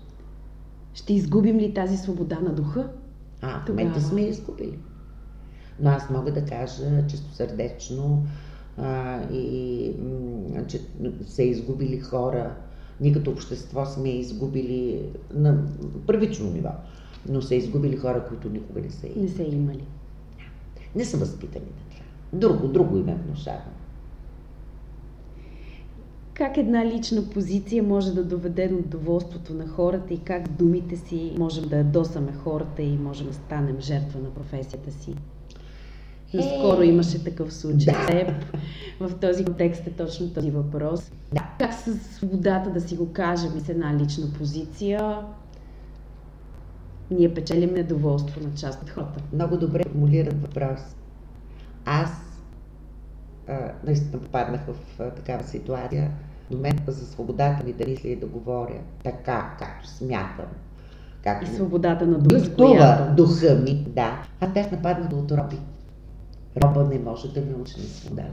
Ще 0.94 1.14
изгубим 1.14 1.58
ли 1.58 1.74
тази 1.74 1.98
свобода 1.98 2.40
на 2.40 2.56
духа? 2.56 2.90
А, 3.42 3.66
в 3.66 3.70
момента 3.70 4.02
сме 4.02 4.22
изгубили. 4.22 4.80
Но 5.80 5.90
аз 5.90 6.10
мога 6.10 6.34
да 6.34 6.46
кажа 6.46 7.08
чистосърдечно 7.08 8.24
а, 8.78 9.22
и, 9.32 9.92
че 10.68 10.82
са 11.26 11.44
изгубили 11.44 12.00
хора. 12.00 12.56
Ние 13.02 13.14
като 13.14 13.32
общество 13.32 13.86
сме 13.86 14.10
изгубили 14.10 15.10
на 15.34 15.64
първично 16.08 16.52
ниво, 16.52 16.70
но 17.30 17.42
са 17.42 17.56
изгубили 17.56 17.98
хора, 17.98 18.26
които 18.28 18.50
никога 18.50 18.82
не 18.82 18.90
са 18.90 19.08
имали. 19.08 19.22
Не 19.22 19.30
са 19.30 19.44
имали. 19.44 19.84
Не 20.96 21.06
са 21.06 21.18
възпитани 21.18 21.66
на 21.66 21.90
това. 21.90 22.06
Друго, 22.34 22.68
друго 22.68 22.98
им 22.98 23.10
е 23.10 23.16
внушавано. 23.16 23.72
Как 26.34 26.58
една 26.58 26.86
лична 26.86 27.30
позиция 27.30 27.84
може 27.84 28.14
да 28.14 28.24
доведе 28.24 28.68
до 28.68 28.82
доволството 28.82 29.54
на 29.54 29.68
хората 29.68 30.14
и 30.14 30.18
как 30.18 30.50
думите 30.50 30.98
си 30.98 31.36
можем 31.38 31.70
да 31.70 31.78
ядосаме 31.78 32.34
хората 32.34 32.82
и 32.82 32.98
можем 32.98 33.28
да 33.28 33.34
станем 33.34 33.80
жертва 33.80 34.20
на 34.20 34.30
професията 34.30 34.92
си? 34.92 35.16
Наскоро 36.34 36.82
имаше 36.82 37.24
такъв 37.24 37.54
случай 37.54 37.94
да. 38.26 38.36
В 39.08 39.20
този 39.20 39.46
контекст 39.46 39.88
е 39.88 39.92
точно 39.92 40.30
този 40.30 40.52
въпрос. 40.52 41.12
Да. 41.34 41.50
Как 41.60 41.74
с 41.74 42.00
свободата 42.16 42.70
да 42.70 42.82
си 42.82 42.96
го 42.96 43.14
кажем 43.14 43.58
и 43.58 43.60
с 43.60 43.70
една 43.70 43.96
лична 43.96 44.28
позиция 44.38 45.18
ние 47.12 47.34
печелим 47.34 47.74
недоволство 47.74 48.42
на 48.44 48.56
част 48.56 48.84
от 48.84 48.90
хората? 48.90 49.24
Много 49.34 49.58
добре 49.58 49.84
формулиран 49.84 50.40
въпрос. 50.40 50.80
Аз 51.86 52.10
а, 53.48 53.72
наистина 53.84 54.22
попаднах 54.22 54.62
в 54.68 55.00
а, 55.00 55.10
такава 55.10 55.44
ситуация. 55.44 56.12
Момента 56.52 56.92
за 56.92 57.06
свободата 57.06 57.64
ми 57.66 57.74
да 57.74 57.88
мисля 57.88 58.10
и 58.10 58.16
да 58.16 58.26
говоря 58.26 58.80
така, 59.04 59.56
както 59.60 59.90
смятам. 59.90 60.46
Както 61.24 61.52
и 61.52 61.56
свободата 61.56 62.06
на 62.08 62.20
духа. 62.20 62.56
Която... 62.56 63.16
духа 63.16 63.56
ми, 63.56 63.86
да. 63.96 64.24
Аз 64.42 64.50
бях 64.50 64.72
нападната 64.72 65.16
от 65.16 65.32
роби. 65.32 65.58
Роба 66.64 66.84
не 66.84 67.00
може 67.00 67.34
да 67.34 67.42
ме 67.42 67.56
учи 67.56 67.74
на 67.78 67.84
свобода. 67.84 68.24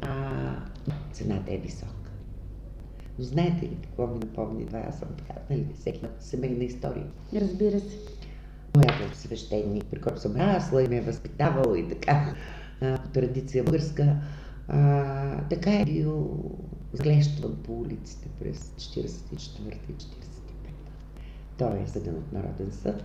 А, 0.00 0.56
цената 1.12 1.54
е 1.54 1.58
висока. 1.58 2.10
Но 3.18 3.24
знаете 3.24 3.62
ли 3.62 3.76
какво 3.82 4.06
ми 4.06 4.18
напомни 4.18 4.66
това? 4.66 4.78
Аз 4.78 4.98
съм 4.98 5.08
така, 5.18 5.40
нали, 5.50 5.66
всеки 5.74 6.00
семейна 6.20 6.64
история. 6.64 7.06
Разбира 7.34 7.80
се. 7.80 7.98
Моят 8.76 9.16
свещеник, 9.16 9.84
при 9.84 10.00
който 10.00 10.20
съм 10.20 10.36
расла 10.36 10.82
и 10.82 10.88
ме 10.88 10.96
е 10.96 11.00
възпитавал 11.00 11.76
и 11.76 11.88
така, 11.88 12.34
а, 12.80 13.02
по 13.02 13.08
традиция 13.08 13.64
българска, 13.64 14.16
а, 14.68 15.48
така 15.50 15.80
е 15.80 15.84
бил 15.84 16.44
сглещван 16.92 17.56
по 17.62 17.80
улиците 17.80 18.28
през 18.40 18.58
44 18.58 19.32
и 19.88 19.92
45 19.92 19.98
Той 21.58 21.82
е 21.82 21.86
съден 21.86 22.14
от 22.14 22.32
Народен 22.32 22.72
съд, 22.72 23.04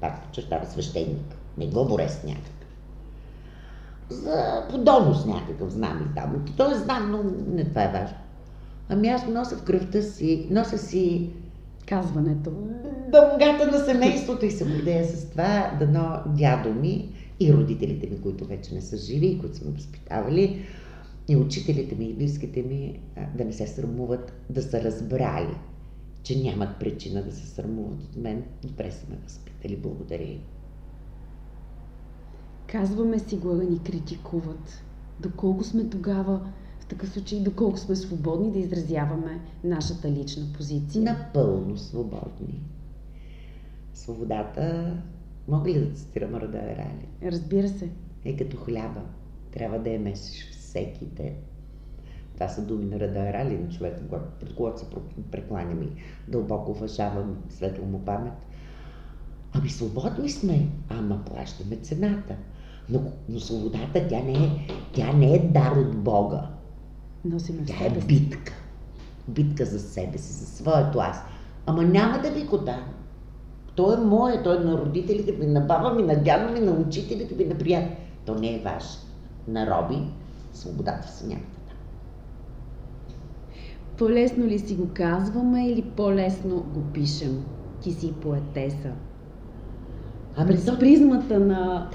пак 0.00 0.22
подчертава 0.22 0.66
свещеник, 0.66 1.34
не 1.58 1.66
го 1.66 1.84
боре 1.84 2.08
с 2.08 2.24
някак. 2.24 2.52
За 4.10 4.66
подонос 4.70 5.26
някакъв 5.26 5.70
знам 5.70 6.08
и 6.10 6.14
там. 6.14 6.44
Той 6.56 6.74
знам, 6.74 7.10
но 7.10 7.22
не 7.54 7.64
това 7.64 7.84
е 7.84 7.92
важно. 7.92 8.16
Ами 8.88 9.08
аз 9.08 9.26
нося 9.26 9.56
в 9.56 9.62
кръвта 9.62 10.02
си, 10.02 10.46
нося 10.50 10.78
си 10.78 11.30
казването. 11.86 12.52
Дългата 13.08 13.66
на 13.72 13.78
семейството 13.78 14.46
и 14.46 14.50
се 14.50 14.64
гордея 14.64 15.04
с 15.04 15.30
това, 15.30 15.76
дано 15.78 16.18
дядо 16.26 16.72
ми 16.74 17.08
и 17.40 17.52
родителите 17.52 18.06
ми, 18.10 18.20
които 18.20 18.44
вече 18.44 18.74
не 18.74 18.80
са 18.80 18.96
живи, 18.96 19.38
които 19.40 19.56
са 19.56 19.64
ме 19.64 19.70
възпитавали, 19.70 20.66
и 21.28 21.36
учителите 21.36 21.94
ми 21.94 22.04
и 22.04 22.12
близките 22.12 22.62
ми 22.62 23.00
да 23.34 23.44
не 23.44 23.52
се 23.52 23.66
срамуват, 23.66 24.32
да 24.50 24.62
са 24.62 24.82
разбрали, 24.84 25.54
че 26.22 26.38
нямат 26.38 26.78
причина 26.80 27.22
да 27.22 27.32
се 27.32 27.46
срамуват 27.46 28.02
от 28.02 28.16
мен. 28.16 28.44
Добре 28.62 28.90
са 28.90 29.06
ме 29.10 29.16
възпитали. 29.24 29.76
Благодаря 29.76 30.22
им. 30.22 30.40
Казваме 32.72 33.18
си 33.18 33.36
го, 33.36 33.54
да 33.54 33.64
ни 33.64 33.78
критикуват. 33.82 34.84
Доколко 35.20 35.64
сме 35.64 35.88
тогава 35.88 36.40
такъв 36.88 37.10
случай 37.10 37.40
доколко 37.40 37.78
сме 37.78 37.96
свободни 37.96 38.52
да 38.52 38.58
изразяваме 38.58 39.40
нашата 39.64 40.10
лична 40.10 40.46
позиция? 40.56 41.02
Напълно 41.02 41.76
свободни. 41.76 42.62
Свободата, 43.94 44.96
мога 45.48 45.70
ли 45.70 45.80
да 45.80 45.94
цитирам 45.94 46.34
Рада 46.34 46.58
Рали? 46.58 47.08
Разбира 47.22 47.68
се. 47.68 47.90
Е 48.24 48.36
като 48.36 48.56
хляба. 48.56 49.00
Трябва 49.52 49.78
да 49.78 49.90
я 49.90 50.00
месиш 50.00 50.50
всеки 50.50 51.04
ден. 51.04 51.34
Това 52.34 52.48
са 52.48 52.62
думи 52.62 52.84
на 52.84 53.00
Рада 53.00 53.32
Рали, 53.32 53.58
на 53.58 53.68
човека, 53.68 54.02
пред 54.40 54.54
когото 54.54 54.78
се 54.78 54.86
прекланям 55.30 55.82
и 55.82 55.88
дълбоко 56.28 56.70
уважавам 56.70 57.36
светло 57.48 57.86
му 57.86 58.04
памет. 58.04 58.32
Ами 59.52 59.70
свободни 59.70 60.30
сме, 60.30 60.68
ама 60.88 61.24
плащаме 61.24 61.76
цената. 61.76 62.36
Но, 62.90 63.00
но 63.28 63.40
свободата, 63.40 64.08
тя 64.08 64.22
не, 64.22 64.32
е, 64.32 64.66
тя 64.92 65.12
не 65.12 65.34
е 65.34 65.38
дар 65.38 65.72
от 65.76 65.96
Бога. 65.96 66.46
Носим 67.24 67.64
Тя 67.66 67.84
е 67.84 67.90
битка. 67.90 68.52
Битка 69.28 69.64
за 69.64 69.80
себе 69.80 70.18
си, 70.18 70.32
за 70.32 70.46
своето 70.46 70.98
аз. 70.98 71.22
Ама 71.66 71.82
няма 71.82 72.18
да 72.18 72.30
ви 72.30 72.44
го 72.44 72.58
дам. 72.58 72.84
То 73.74 73.92
е 73.92 73.96
мое, 73.96 74.42
то 74.42 74.54
е 74.54 74.58
на 74.58 74.78
родителите 74.78 75.32
ми, 75.32 75.46
на 75.46 75.60
баба 75.60 75.94
ми, 75.94 76.02
на 76.02 76.22
дядо 76.22 76.52
ми, 76.52 76.60
на 76.60 76.72
учителите 76.72 77.34
ми, 77.34 77.44
на 77.44 77.58
приятели. 77.58 77.96
То 78.26 78.34
не 78.34 78.54
е 78.54 78.58
ваше. 78.58 78.98
На 79.48 79.66
роби 79.66 79.98
свободата 80.52 81.08
си 81.08 81.26
няма 81.26 81.40
да 81.40 81.60
дам. 81.68 81.76
По-лесно 83.98 84.46
ли 84.46 84.58
си 84.58 84.74
го 84.74 84.88
казваме 84.94 85.68
или 85.68 85.82
по-лесно 85.82 86.56
го 86.56 86.80
пишем? 86.94 87.44
Ти 87.80 87.92
си 87.92 88.12
поетеса. 88.12 88.92
Ами 90.36 90.50
През 90.50 90.66
то... 90.66 90.78
призмата 90.78 91.38
на 91.38 91.90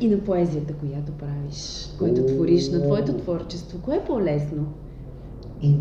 и 0.00 0.08
на 0.08 0.18
поезията, 0.18 0.74
която 0.74 1.12
правиш, 1.12 1.88
която 1.98 2.26
твориш, 2.26 2.70
на 2.70 2.82
твоето 2.82 3.12
творчество. 3.12 3.78
Кое 3.82 3.96
е 3.96 4.04
по-лесно? 4.04 4.66
И 5.62 5.74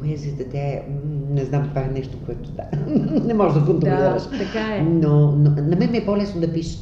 поезията, 0.00 0.44
тя 0.52 0.58
е, 0.58 0.82
не 1.30 1.44
знам, 1.44 1.68
това 1.68 1.80
е 1.80 1.88
нещо, 1.88 2.18
което 2.26 2.50
да, 2.50 2.62
не 3.26 3.34
можеш 3.34 3.60
да 3.60 3.66
контролираш. 3.66 4.22
Да, 4.22 4.38
така 4.38 4.76
е. 4.76 4.80
Но, 4.80 5.32
но 5.32 5.50
на 5.50 5.76
мен 5.76 5.90
ми 5.90 5.96
е 5.96 6.06
по-лесно 6.06 6.40
да 6.40 6.52
пиша. 6.52 6.78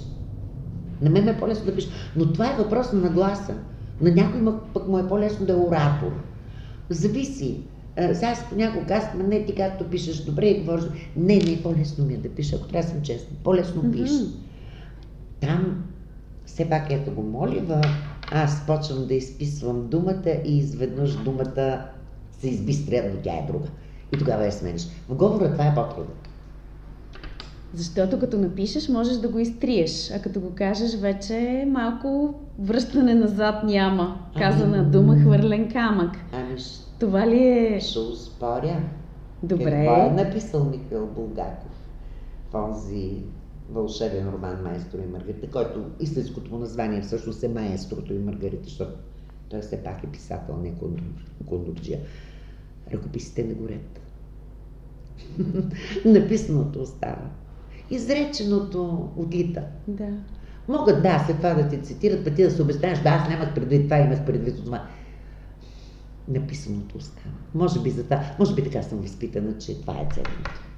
На 1.02 1.10
мен 1.10 1.24
ми 1.24 1.30
е 1.30 1.38
по-лесно 1.38 1.66
да 1.66 1.74
пиша. 1.74 1.88
Но 2.16 2.32
това 2.32 2.46
е 2.46 2.56
въпрос 2.58 2.92
на 2.92 3.00
нагласа. 3.00 3.54
На 4.00 4.10
някой 4.10 4.40
пък 4.74 4.88
му 4.88 4.98
е 4.98 5.08
по-лесно 5.08 5.46
да 5.46 5.52
е 5.52 5.56
оратор. 5.56 6.12
Зависи. 6.90 7.60
Сега 7.96 8.28
аз 8.30 8.48
понякога 8.48 8.86
казвам, 8.86 9.28
не 9.28 9.44
ти 9.44 9.54
както 9.54 9.84
пишеш 9.84 10.24
добре 10.24 10.46
и 10.46 10.60
говориш, 10.60 10.84
не, 11.16 11.36
не, 11.36 11.62
по-лесно 11.62 12.04
ми 12.04 12.14
е 12.14 12.16
да 12.16 12.28
пиша, 12.28 12.56
ако 12.56 12.68
трябва 12.68 12.86
да 12.86 12.92
съм 12.92 13.02
честна, 13.02 13.36
по-лесно 13.44 13.82
mm-hmm. 13.82 13.92
пиша. 13.92 14.24
Там 15.40 15.84
все 16.46 16.70
пак 16.70 16.90
ето 16.90 17.10
го 17.10 17.22
молива, 17.22 17.80
аз 18.32 18.66
почвам 18.66 19.06
да 19.06 19.14
изписвам 19.14 19.88
думата 19.88 20.30
и 20.44 20.58
изведнъж 20.58 21.16
думата 21.16 21.84
се 22.30 22.48
избистря, 22.48 23.10
но 23.14 23.20
тя 23.22 23.32
е 23.32 23.46
друга. 23.46 23.68
И 24.14 24.18
тогава 24.18 24.44
я 24.44 24.52
смениш. 24.52 24.88
В 25.08 25.14
говора 25.14 25.52
това 25.52 25.66
е 25.66 25.74
по-трудно. 25.74 26.14
Защото 27.74 28.18
като 28.18 28.38
напишеш, 28.38 28.88
можеш 28.88 29.16
да 29.16 29.28
го 29.28 29.38
изтриеш, 29.38 30.10
а 30.10 30.18
като 30.22 30.40
го 30.40 30.50
кажеш, 30.54 30.94
вече 30.94 31.64
малко 31.68 32.34
връщане 32.58 33.14
назад 33.14 33.64
няма. 33.64 34.18
Казана 34.38 34.78
Ами, 34.78 34.90
дума, 34.90 35.16
хвърлен 35.16 35.72
камък. 35.72 36.16
Ами 36.32 36.56
Това 36.98 37.26
ли 37.26 37.46
е... 37.46 37.80
ще 37.80 37.98
успоря. 37.98 38.80
Добре. 39.42 39.64
Какво 39.64 40.06
е 40.06 40.24
написал 40.24 40.64
Михаил 40.64 41.06
Булгаков 41.06 41.72
онзи 42.54 43.22
вълшебен 43.72 44.28
роман 44.28 44.62
Маестро 44.62 44.98
и 44.98 45.12
Маргарита, 45.12 45.50
който 45.50 45.90
истинското 46.00 46.50
му 46.50 46.58
название 46.58 47.00
всъщност 47.00 47.42
е 47.42 47.48
Маестрото 47.48 48.14
и 48.14 48.18
Маргарита, 48.18 48.64
защото 48.64 48.92
той 49.48 49.60
все 49.60 49.82
пак 49.82 50.04
е 50.04 50.06
писател, 50.06 50.56
не 50.56 50.72
кондур- 50.72 51.46
кондурджия. 51.46 52.00
Ръкописите 52.92 53.44
не 53.44 53.54
горят. 53.54 54.00
Написаното 56.04 56.82
остава. 56.82 57.30
Изреченото 57.90 59.10
отлита. 59.16 59.62
Да. 59.88 60.08
Могат 60.68 61.02
да, 61.02 61.24
след 61.26 61.36
това 61.36 61.54
да 61.54 61.68
те 61.68 61.80
цитират, 61.80 62.24
пък 62.24 62.34
ти 62.34 62.42
да 62.42 62.50
се 62.50 62.62
обясняваш, 62.62 63.02
да, 63.02 63.08
аз 63.08 63.28
нямах 63.28 63.54
предвид 63.54 63.84
това, 63.84 63.98
имах 63.98 64.26
предвид 64.26 64.64
това. 64.64 64.86
Написаното 66.28 66.98
остава. 66.98 67.34
Може 67.54 67.82
би 67.82 67.90
за 67.90 68.04
това, 68.04 68.22
може 68.38 68.54
би 68.54 68.64
така 68.64 68.82
съм 68.82 69.00
възпитана, 69.00 69.58
че 69.58 69.80
това 69.80 69.94
е 69.94 70.08
ценното. 70.14 70.71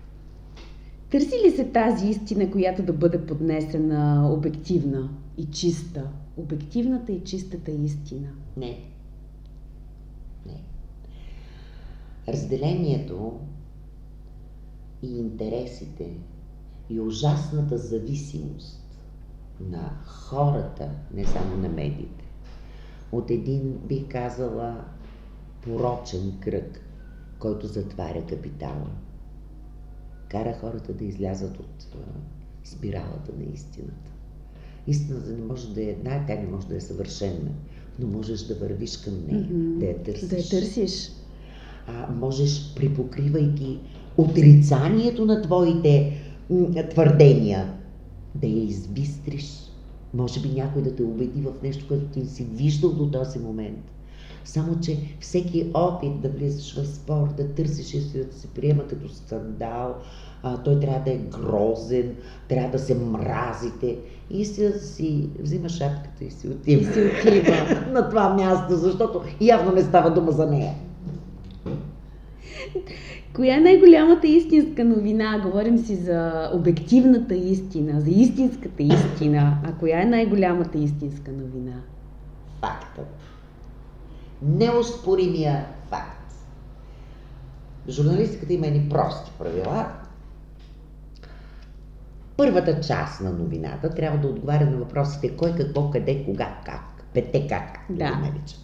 Търси 1.14 1.34
ли 1.46 1.50
се 1.50 1.64
тази 1.64 2.08
истина, 2.08 2.50
която 2.50 2.82
да 2.82 2.92
бъде 2.92 3.26
поднесена 3.26 4.32
обективна 4.32 5.10
и 5.38 5.46
чиста? 5.46 6.10
Обективната 6.36 7.12
и 7.12 7.24
чистата 7.24 7.70
истина. 7.70 8.28
Не. 8.56 8.80
Не. 10.46 10.62
Разделението 12.28 13.40
и 15.02 15.18
интересите 15.18 16.10
и 16.90 17.00
ужасната 17.00 17.78
зависимост 17.78 18.98
на 19.60 19.90
хората, 20.04 20.90
не 21.14 21.24
само 21.24 21.56
на 21.56 21.68
медиите, 21.68 22.24
от 23.12 23.30
един, 23.30 23.78
бих 23.88 24.08
казала, 24.08 24.84
порочен 25.62 26.38
кръг, 26.40 26.80
който 27.38 27.66
затваря 27.66 28.26
капитала. 28.26 29.03
Кара 30.34 30.56
хората 30.60 30.92
да 30.92 31.04
излязат 31.04 31.58
от 31.58 31.86
спиралата 32.64 33.32
на 33.38 33.44
истината. 33.54 34.10
Истината 34.86 35.30
не 35.30 35.44
може 35.44 35.74
да 35.74 35.80
е 35.82 35.84
една, 35.84 36.24
тя 36.26 36.34
не 36.34 36.46
може 36.46 36.66
да 36.66 36.76
е 36.76 36.80
съвършена, 36.80 37.50
но 37.98 38.06
можеш 38.06 38.40
да 38.40 38.54
вървиш 38.54 38.96
към 38.96 39.14
нея, 39.28 39.46
Мгм. 39.50 39.78
да 39.78 39.86
я 39.86 40.02
търсиш. 40.02 40.28
Да 40.28 40.36
я 40.36 40.48
търсиш. 40.48 41.10
А, 41.86 42.12
можеш, 42.12 42.74
припокривайки 42.76 43.78
отрицанието 44.16 45.26
на 45.26 45.42
твоите 45.42 46.12
твърдения, 46.90 47.72
да 48.34 48.46
я 48.46 48.62
избистриш. 48.64 49.70
Може 50.14 50.40
би 50.40 50.48
някой 50.48 50.82
да 50.82 50.94
те 50.96 51.02
убеди 51.02 51.40
в 51.40 51.52
нещо, 51.62 51.88
което 51.88 52.04
ти 52.04 52.20
не 52.20 52.28
си 52.28 52.44
виждал 52.44 52.92
до 52.92 53.10
този 53.10 53.38
момент. 53.38 53.90
Само, 54.44 54.80
че 54.80 54.98
всеки 55.20 55.70
опит 55.74 56.20
да 56.20 56.28
влизаш 56.28 56.74
в 56.74 56.86
спор, 56.86 57.28
да 57.36 57.48
търсиш 57.48 57.94
истина, 57.94 58.24
да 58.24 58.34
се 58.34 58.46
приема 58.46 58.86
като 58.86 59.08
скандал, 59.08 59.94
а, 60.42 60.56
той 60.56 60.80
трябва 60.80 61.04
да 61.04 61.12
е 61.12 61.16
грозен, 61.16 62.14
трябва 62.48 62.70
да 62.70 62.78
се 62.78 62.94
мразите. 62.94 63.98
И 64.30 64.40
истината 64.40 64.78
си 64.78 65.28
взима 65.40 65.68
шапката 65.68 66.24
и 66.24 66.30
си 66.30 66.48
отива. 66.48 66.82
И 66.82 66.84
си 66.84 67.00
отива. 67.00 67.80
на 67.92 68.08
това 68.08 68.34
място, 68.34 68.76
защото 68.76 69.22
явно 69.40 69.72
не 69.72 69.82
става 69.82 70.10
дума 70.10 70.32
за 70.32 70.46
нея. 70.46 70.74
Коя 73.34 73.56
е 73.56 73.60
най-голямата 73.60 74.26
истинска 74.26 74.84
новина? 74.84 75.40
Говорим 75.44 75.78
си 75.78 75.96
за 75.96 76.50
обективната 76.54 77.34
истина, 77.34 78.00
за 78.00 78.10
истинската 78.10 78.82
истина. 78.82 79.58
А 79.64 79.72
коя 79.72 80.02
е 80.02 80.04
най-голямата 80.04 80.78
истинска 80.78 81.32
новина? 81.32 81.72
Фактът. 82.60 83.06
Неоспоримия 84.42 85.66
факт. 85.88 86.32
Журналистиката 87.88 88.52
има 88.52 88.66
едни 88.66 88.88
прости 88.88 89.32
правила. 89.38 89.92
Първата 92.36 92.80
част 92.80 93.20
на 93.20 93.30
новината 93.30 93.90
трябва 93.90 94.18
да 94.18 94.28
отговаря 94.28 94.70
на 94.70 94.76
въпросите 94.76 95.36
кой, 95.36 95.54
какво, 95.54 95.90
къде, 95.90 96.24
кога, 96.24 96.58
как. 96.66 97.04
Пете 97.14 97.46
как, 97.48 97.78
Да. 97.90 97.96
да. 97.96 98.16
наричат. 98.16 98.60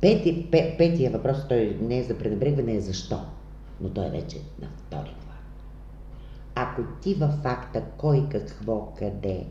Пети, 0.00 0.48
пе, 0.50 0.74
петия 0.78 1.10
въпрос, 1.10 1.48
той 1.48 1.78
не 1.80 1.98
е 1.98 2.02
за 2.02 2.18
пренебрегване, 2.18 2.74
е 2.74 2.80
защо. 2.80 3.20
Но 3.80 3.88
той 3.88 4.06
е 4.06 4.10
вече 4.10 4.36
на 4.62 4.68
втори 4.76 5.14
план. 5.24 5.38
Ако 6.54 6.82
ти 7.02 7.14
във 7.14 7.34
факта 7.34 7.82
кой, 7.96 8.28
какво, 8.30 8.92
къде, 8.98 9.46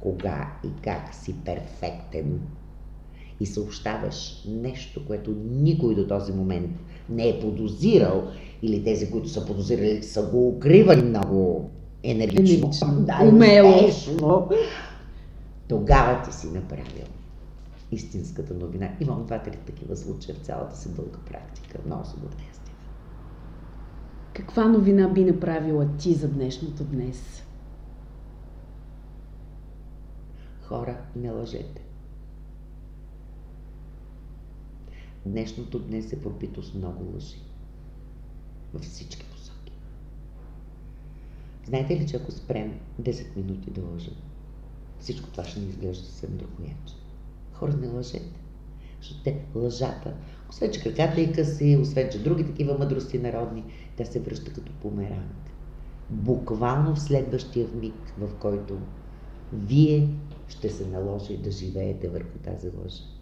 кога 0.00 0.52
и 0.64 0.82
как 0.82 1.14
си 1.14 1.34
перфектен 1.44 2.40
и 3.40 3.46
съобщаваш 3.46 4.44
нещо, 4.48 5.06
което 5.06 5.34
никой 5.50 5.94
до 5.94 6.06
този 6.06 6.32
момент 6.32 6.70
не 7.08 7.28
е 7.28 7.40
подозирал 7.40 8.24
или 8.62 8.84
тези, 8.84 9.10
които 9.10 9.28
са 9.28 9.46
подозирали, 9.46 10.02
са 10.02 10.22
го 10.30 10.48
укривали 10.48 11.02
много 11.02 11.70
енергично, 12.02 12.70
да, 13.00 13.18
умело. 13.22 13.74
успешно, 13.74 14.48
тогава 15.68 16.22
ти 16.22 16.36
си 16.36 16.46
направил 16.46 17.06
истинската 17.92 18.54
новина. 18.54 18.88
Имам 19.00 19.26
два-три 19.26 19.56
такива 19.66 19.96
случая 19.96 20.36
в 20.36 20.46
цялата 20.46 20.76
си 20.76 20.94
дълга 20.94 21.18
практика. 21.26 21.78
Много 21.86 22.04
се 22.04 22.16
гордея 22.16 22.48
с. 22.52 22.58
Каква 24.32 24.64
новина 24.64 25.08
би 25.08 25.24
направила 25.24 25.88
ти 25.98 26.14
за 26.14 26.28
днешното 26.28 26.84
днес? 26.84 27.44
Хора, 30.62 30.96
не 31.16 31.30
лъжете. 31.30 31.87
Днешното 35.28 35.78
днес 35.78 36.12
е 36.12 36.22
пропито 36.22 36.62
с 36.62 36.74
много 36.74 37.12
лъжи. 37.14 37.36
Във 38.74 38.82
всички 38.82 39.26
посоки. 39.26 39.72
Знаете 41.66 41.96
ли, 41.96 42.08
че 42.08 42.16
ако 42.16 42.32
спрем 42.32 42.80
10 43.02 43.36
минути 43.36 43.70
да 43.70 43.80
лъжем, 43.80 44.14
всичко 45.00 45.30
това 45.30 45.44
ще 45.44 45.60
ни 45.60 45.68
изглежда 45.68 46.04
съвсем 46.04 46.36
другояче. 46.36 46.94
Хора, 47.52 47.76
не 47.76 47.88
лъжете. 47.88 48.40
Защото 49.00 49.22
те 49.22 49.44
лъжата, 49.54 50.14
освен 50.50 50.72
че 50.72 50.82
краката 50.82 51.20
и 51.20 51.32
къси, 51.32 51.78
освен 51.82 52.08
че 52.12 52.22
други 52.22 52.46
такива 52.46 52.78
мъдрости 52.78 53.18
народни, 53.18 53.64
тя 53.96 54.04
се 54.04 54.20
връща 54.20 54.52
като 54.52 54.72
бумеранг. 54.82 55.50
Буквално 56.10 56.94
в 56.94 57.00
следващия 57.00 57.68
миг, 57.74 58.14
в 58.18 58.34
който 58.34 58.78
вие 59.52 60.08
ще 60.48 60.70
се 60.70 60.86
наложи 60.86 61.36
да 61.36 61.50
живеете 61.50 62.08
върху 62.08 62.38
тази 62.38 62.68
лъжа. 62.68 63.17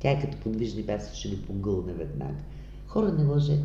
Тя 0.00 0.10
е 0.10 0.20
като 0.20 0.36
подвижни 0.36 0.82
вятър, 0.82 1.14
ще 1.14 1.28
ви 1.28 1.42
погълне 1.42 1.92
веднага. 1.92 2.38
Хора, 2.86 3.12
не 3.12 3.24
лъжете. 3.24 3.62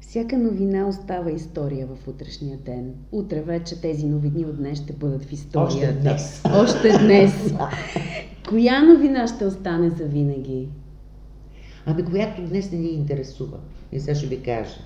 Всяка 0.00 0.38
новина 0.38 0.88
остава 0.88 1.30
история 1.30 1.86
в 1.86 2.08
утрешния 2.08 2.58
ден. 2.58 2.94
Утре 3.12 3.42
вече 3.42 3.80
тези 3.80 4.06
новини 4.06 4.44
от 4.44 4.56
днес 4.56 4.78
ще 4.82 4.92
бъдат 4.92 5.24
в 5.24 5.32
историята. 5.32 5.74
Още 5.74 5.92
днес. 6.00 6.42
Още 6.54 6.98
днес. 6.98 7.54
Коя 8.48 8.82
новина 8.82 9.26
ще 9.26 9.44
остане 9.44 9.90
за 9.90 10.04
винаги? 10.04 10.68
Ами, 11.86 12.04
която 12.04 12.42
днес 12.42 12.72
не 12.72 12.78
ни 12.78 12.88
интересува. 12.88 13.58
И 13.92 14.00
сега 14.00 14.14
ще 14.14 14.26
ви 14.26 14.42
кажа. 14.42 14.78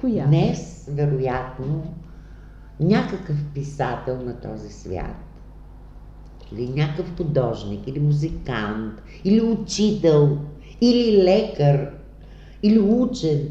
Коя? 0.00 0.26
Днес, 0.26 0.88
вероятно, 0.92 1.94
някакъв 2.80 3.36
писател 3.54 4.22
на 4.22 4.40
този 4.40 4.72
свят, 4.72 5.16
или 6.58 6.68
някакъв 6.68 7.16
художник, 7.16 7.86
или 7.86 8.00
музикант, 8.00 9.02
или 9.24 9.42
учител, 9.42 10.38
или 10.80 11.22
лекар, 11.22 11.90
или 12.62 12.78
учен, 12.78 13.50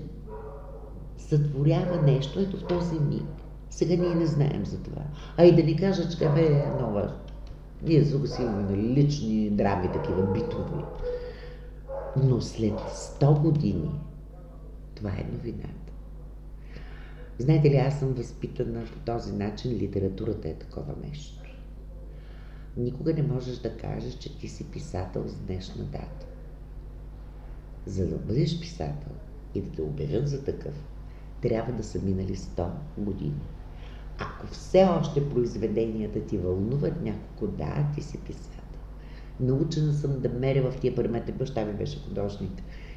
сътворява 1.18 2.02
нещо, 2.02 2.40
ето 2.40 2.58
в 2.58 2.68
този 2.68 3.00
миг. 3.00 3.24
Сега 3.70 4.04
ние 4.04 4.16
не 4.16 4.26
знаем 4.26 4.66
за 4.66 4.78
това. 4.78 5.02
А 5.38 5.46
и 5.46 5.56
да 5.56 5.64
ни 5.64 5.76
кажа, 5.76 6.10
че 6.10 6.18
бе 6.18 6.46
е 6.46 6.72
важно. 6.82 7.12
Ние 7.84 8.12
тук 8.12 8.28
си 8.28 8.42
имаме 8.42 8.78
лични 8.78 9.50
драми, 9.50 9.92
такива 9.94 10.34
битови. 10.34 10.84
Но 12.24 12.42
след 12.42 12.74
100 12.74 13.42
години 13.42 13.92
това 14.96 15.10
е 15.10 15.26
новината. 15.34 15.94
Знаете 17.40 17.70
ли, 17.70 17.76
аз 17.76 18.00
съм 18.00 18.14
възпитана 18.14 18.84
по 18.86 19.00
този 19.06 19.34
начин, 19.34 19.72
литературата 19.72 20.50
е 20.50 20.54
такова 20.54 20.94
нещо. 21.08 21.43
Никога 22.78 23.14
не 23.14 23.24
можеш 23.24 23.58
да 23.58 23.78
кажеш, 23.78 24.14
че 24.14 24.38
ти 24.38 24.48
си 24.48 24.72
писател 24.72 25.24
с 25.28 25.36
днешна 25.36 25.84
дата. 25.84 26.26
За 27.86 28.08
да 28.08 28.18
бъдеш 28.18 28.60
писател 28.60 29.12
и 29.56 29.62
да 29.62 29.72
те 29.72 29.82
обявят 29.82 30.28
за 30.28 30.44
такъв, 30.44 30.74
трябва 31.42 31.74
да 31.74 31.84
са 31.84 32.02
минали 32.02 32.36
100 32.36 32.70
години. 32.98 33.42
Ако 34.20 34.48
все 34.48 34.84
още 34.84 35.30
произведенията 35.30 36.20
ти 36.20 36.38
вълнуват 36.38 37.02
няколко, 37.02 37.48
да, 37.48 37.88
ти 37.96 38.02
си 38.02 38.18
писател. 38.18 38.80
Научена 39.40 39.94
съм 39.94 40.20
да 40.20 40.30
меря 40.30 40.72
в 40.72 40.80
тия 40.80 40.96
параметри. 40.96 41.32
Баща 41.32 41.66
ми 41.66 41.74
беше 41.74 42.00
художник. 42.00 42.52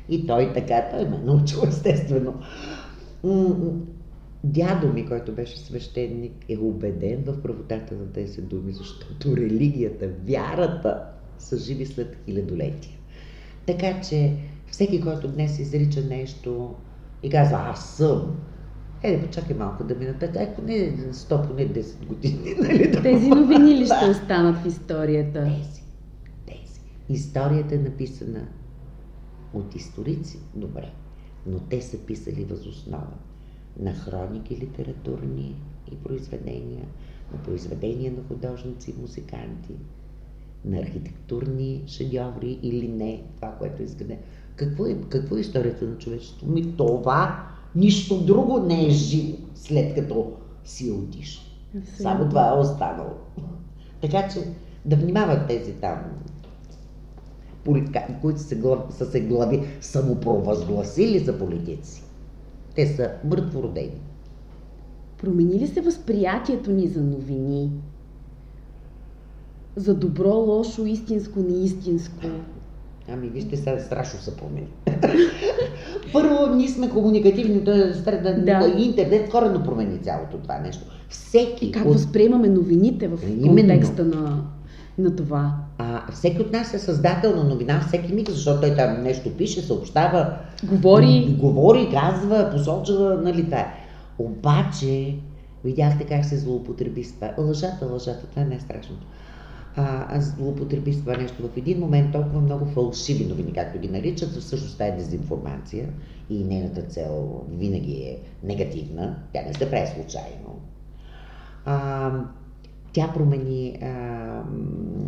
И 0.08 0.26
той 0.26 0.52
така, 0.52 0.88
той 0.90 1.08
ме 1.08 1.16
е 1.16 1.20
научил 1.20 1.58
естествено. 1.68 2.40
Дядо 4.46 4.92
ми, 4.92 5.06
който 5.06 5.32
беше 5.32 5.58
свещеник, 5.58 6.32
е 6.48 6.56
убеден 6.56 7.22
в 7.26 7.42
правотата 7.42 7.94
на 7.94 8.12
тези 8.12 8.42
думи, 8.42 8.72
защото 8.72 9.36
религията, 9.36 10.08
вярата 10.26 11.04
са 11.38 11.58
живи 11.58 11.86
след 11.86 12.16
хилядолетия. 12.24 12.96
Така 13.66 14.00
че 14.00 14.36
всеки, 14.70 15.00
който 15.00 15.28
днес 15.28 15.58
изрича 15.58 16.00
нещо 16.02 16.74
и 17.22 17.30
казва 17.30 17.56
аз 17.58 17.96
съм, 17.96 18.36
е, 19.02 19.22
почакай 19.22 19.56
малко 19.56 19.84
да 19.84 19.94
минат. 19.94 20.18
Така, 20.18 20.54
поне 20.54 20.96
100, 21.12 21.48
поне 21.48 21.68
10 21.68 22.06
години. 22.06 22.54
Нали, 22.60 23.02
тези 23.02 23.28
новини 23.28 23.76
ли 23.76 23.86
ще 23.86 24.10
останат 24.10 24.56
в 24.56 24.66
историята? 24.66 25.44
Тези. 25.44 25.82
Тези. 26.46 26.80
Историята 27.08 27.74
е 27.74 27.78
написана 27.78 28.48
от 29.54 29.74
историци, 29.74 30.38
добре, 30.54 30.92
но 31.46 31.58
те 31.58 31.82
са 31.82 31.98
писали 31.98 32.44
възоснова 32.44 33.06
на 33.80 33.94
хроники 33.94 34.56
литературни 34.56 35.56
и 35.92 35.96
произведения, 35.96 36.84
на 37.32 37.42
произведения 37.42 38.12
на 38.12 38.22
художници 38.28 38.90
и 38.90 39.00
музиканти, 39.00 39.72
на 40.64 40.78
архитектурни 40.78 41.82
шедьоври 41.86 42.58
или 42.62 42.88
не, 42.88 43.22
това, 43.36 43.52
което 43.58 43.82
искате. 43.82 44.18
Какво 44.56 44.86
е, 44.86 44.96
какво 45.08 45.36
е 45.36 45.40
историята 45.40 45.84
на 45.84 45.98
човечеството? 45.98 46.46
Ми 46.46 46.76
това, 46.76 47.46
нищо 47.74 48.20
друго 48.20 48.58
не 48.58 48.86
е 48.86 48.90
живо, 48.90 49.36
след 49.54 49.94
като 49.94 50.32
си 50.64 50.90
отиш. 50.90 51.56
Само 51.96 52.28
това 52.28 52.48
е 52.48 52.58
останало. 52.58 53.10
Така 54.00 54.28
че 54.28 54.40
да 54.84 54.96
внимават 54.96 55.48
тези 55.48 55.72
там, 55.72 55.98
които 58.20 58.40
са, 58.40 58.78
са 58.90 59.06
се 59.06 59.20
глави 59.20 59.62
самопровъзгласили 59.80 61.18
за 61.18 61.38
политици. 61.38 62.05
Те 62.76 62.86
са 62.86 63.10
мъртвородени. 63.24 64.00
Промени 65.18 65.60
ли 65.60 65.66
се 65.66 65.80
възприятието 65.80 66.70
ни 66.70 66.86
за 66.88 67.02
новини? 67.02 67.70
За 69.76 69.94
добро, 69.94 70.34
лошо, 70.34 70.86
истинско, 70.86 71.40
неистинско? 71.40 72.26
Ами 73.08 73.28
вижте, 73.28 73.56
сега 73.56 73.78
страшно 73.78 74.20
се 74.20 74.36
промени. 74.36 74.66
Първо, 76.12 76.54
ние 76.54 76.68
сме 76.68 76.90
комуникативни, 76.90 77.60
да, 77.60 77.92
да. 78.44 78.74
интернет 78.78 79.30
корено 79.30 79.64
промени 79.64 79.98
цялото 79.98 80.36
това 80.36 80.58
нещо. 80.58 80.84
Всеки. 81.08 81.66
И 81.66 81.72
как 81.72 81.86
от... 81.86 81.92
възприемаме 81.92 82.48
новините 82.48 83.08
в 83.08 83.18
Именно. 83.28 83.56
контекста 83.56 84.04
на, 84.04 84.44
на 84.98 85.16
това? 85.16 85.54
А, 85.78 86.12
всеки 86.12 86.42
от 86.42 86.52
нас 86.52 86.74
е 86.74 86.78
създател 86.78 87.36
на 87.36 87.44
новина 87.44 87.80
всеки 87.80 88.12
миг, 88.12 88.30
защото 88.30 88.60
той 88.60 88.74
там 88.74 89.02
нещо 89.02 89.36
пише, 89.36 89.62
съобщава, 89.62 90.38
говори, 90.64 91.36
говори 91.40 91.88
казва, 91.92 92.50
посочва, 92.52 93.20
нали 93.22 93.44
това 93.44 93.58
е. 93.58 93.74
Обаче, 94.18 95.16
видяхте 95.64 96.04
как 96.04 96.24
се 96.24 96.36
злоупотреби 96.36 97.04
с 97.04 97.14
това. 97.14 97.34
Лъжата, 97.38 97.86
лъжата, 97.86 98.26
това 98.26 98.44
не 98.44 98.54
е 98.54 98.60
страшното 98.60 99.06
а, 99.76 100.20
злоупотреби 100.20 100.92
с 100.92 101.00
това 101.00 101.16
нещо. 101.16 101.48
В 101.48 101.56
един 101.56 101.80
момент 101.80 102.12
толкова 102.12 102.40
много 102.40 102.66
фалшиви 102.66 103.24
новини, 103.24 103.52
както 103.52 103.78
ги 103.78 103.88
наричат, 103.88 104.30
всъщност 104.30 104.72
това 104.72 104.86
е 104.86 104.96
дезинформация 104.96 105.88
и 106.30 106.44
нейната 106.44 106.82
цел 106.82 107.44
винаги 107.50 107.92
е 107.92 108.18
негативна. 108.42 109.16
Тя 109.32 109.42
не 109.42 109.54
се 109.54 109.70
прави 109.70 109.86
случайно. 109.86 110.60
А, 111.64 112.10
тя 112.96 113.12
промени 113.12 113.78
а, 113.82 113.86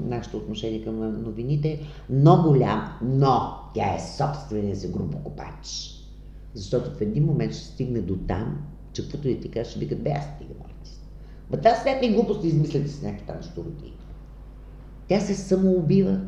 нашето 0.07 0.37
отношение 0.37 0.85
към 0.85 1.23
новините, 1.23 1.81
но 2.11 2.43
голям, 2.43 2.99
но 3.03 3.55
тя 3.75 3.95
е 3.95 4.01
собствения 4.01 4.77
си 4.77 4.89
групокопач. 4.89 5.95
Защото 6.55 6.91
в 6.91 7.01
един 7.01 7.25
момент 7.25 7.53
ще 7.53 7.65
стигне 7.65 8.01
до 8.01 8.17
там, 8.17 8.59
че 8.93 9.03
каквото 9.03 9.29
и 9.29 9.41
ти 9.41 9.51
кажеш, 9.51 9.71
ще 9.71 9.81
викат, 9.81 10.03
бе, 10.03 10.11
аз 10.11 10.25
стига, 10.25 10.55
моите. 10.59 10.91
Ма 11.51 11.61
тази 11.61 11.81
всякакви 11.81 12.15
глупости 12.15 12.47
измисляте 12.47 12.89
с 12.89 13.03
някакви 13.03 13.27
там 13.27 13.43
щуроти. 13.43 13.93
Тя 15.09 15.21
се 15.21 15.35
самоубива 15.35 16.21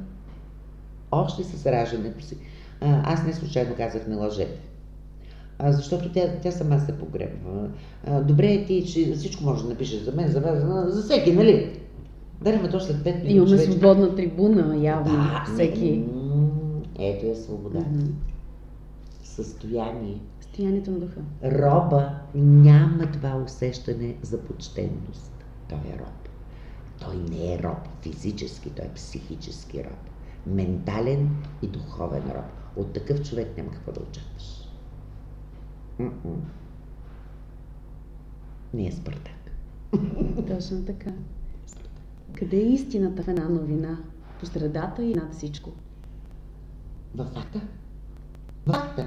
още 1.11 1.45
с 1.45 1.67
раждането 1.67 2.25
си. 2.25 2.37
А, 2.81 3.13
аз 3.13 3.27
не 3.27 3.33
случайно 3.33 3.77
казах 3.77 4.07
не 4.07 4.17
лъжете. 4.17 4.70
А, 5.63 5.73
защото 5.73 6.13
тя, 6.13 6.33
тя 6.43 6.51
сама 6.51 6.81
се 6.81 6.99
погребва. 6.99 7.69
А, 8.07 8.21
добре 8.21 8.53
е 8.53 8.65
ти, 8.65 8.87
че 8.87 9.13
всичко 9.13 9.45
може 9.45 9.63
да 9.63 9.69
напишеш 9.69 10.01
за 10.01 10.13
мен, 10.13 10.29
за 10.29 10.41
вас, 10.41 10.61
за, 10.61 10.87
за 10.89 11.03
всеки, 11.03 11.33
нали? 11.33 11.81
Да, 12.41 12.71
то 12.71 12.81
след 12.81 13.05
пет 13.05 13.15
минути. 13.15 13.35
Имаме 13.35 13.57
вече... 13.57 13.71
свободна 13.71 14.15
трибуна, 14.15 14.77
явно. 14.77 15.13
Да, 15.13 15.45
всеки. 15.55 16.05
Ето 16.99 17.27
е 17.27 17.35
свобода. 17.35 17.79
Mm-hmm. 17.79 18.11
Състояние. 19.23 20.21
Състоянието 20.41 20.91
на 20.91 20.99
духа. 20.99 21.21
Роба 21.45 22.11
няма 22.35 23.11
това 23.13 23.43
усещане 23.47 24.17
за 24.23 24.39
почтенност. 24.39 25.33
Той 25.69 25.79
е 25.79 25.99
роб. 25.99 26.29
Той 27.01 27.17
не 27.17 27.55
е 27.55 27.59
роб 27.59 27.89
физически, 28.03 28.71
той 28.71 28.85
е 28.85 28.95
психически 28.95 29.85
роб. 29.85 29.99
Ментален 30.47 31.31
и 31.63 31.67
духовен 31.67 32.23
роб. 32.35 32.45
От 32.77 32.93
такъв 32.93 33.23
човек 33.23 33.57
няма 33.57 33.71
какво 33.71 33.93
да 33.93 34.01
очакваш. 34.01 34.70
Не 38.75 38.87
е 38.87 38.93
Спартак. 38.93 39.53
Точно 40.49 40.85
така. 40.85 41.11
Къде 42.35 42.57
е 42.57 42.73
истината 42.73 43.23
в 43.23 43.29
една 43.29 43.49
новина? 43.49 43.99
По 44.41 44.47
средата 44.47 45.03
и 45.03 45.15
над 45.15 45.35
всичко. 45.35 45.71
В 47.15 47.25
факта. 47.25 47.61
В 48.67 48.73
факта. 48.73 49.07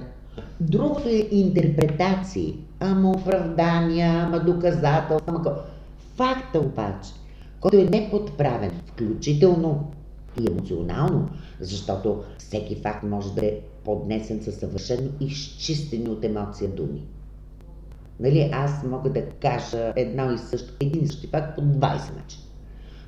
Другото 0.59 1.09
е 1.09 1.27
интерпретации. 1.31 2.59
Ама 2.79 3.11
оправдания, 3.11 4.23
ама 4.25 4.39
доказателства, 4.39 5.23
ама... 5.27 5.55
Факта 6.15 6.59
обаче 6.59 7.13
който 7.63 7.77
е 7.77 7.83
неподправен, 7.83 8.71
включително 8.85 9.91
и 10.41 10.51
емоционално, 10.51 11.29
защото 11.59 12.23
всеки 12.37 12.75
факт 12.75 13.03
може 13.03 13.33
да 13.33 13.45
е 13.45 13.59
поднесен 13.85 14.43
със 14.43 14.55
съвършено 14.55 15.09
изчистени 15.19 16.09
от 16.09 16.23
емоция 16.23 16.69
думи. 16.69 17.07
Нали, 18.19 18.49
аз 18.53 18.83
мога 18.83 19.09
да 19.09 19.29
кажа 19.29 19.93
едно 19.95 20.31
и 20.31 20.37
също, 20.37 20.73
един 20.79 21.03
и 21.03 21.07
същи 21.07 21.27
факт 21.27 21.55
по 21.55 21.61
20 21.61 22.15
начина. 22.15 22.43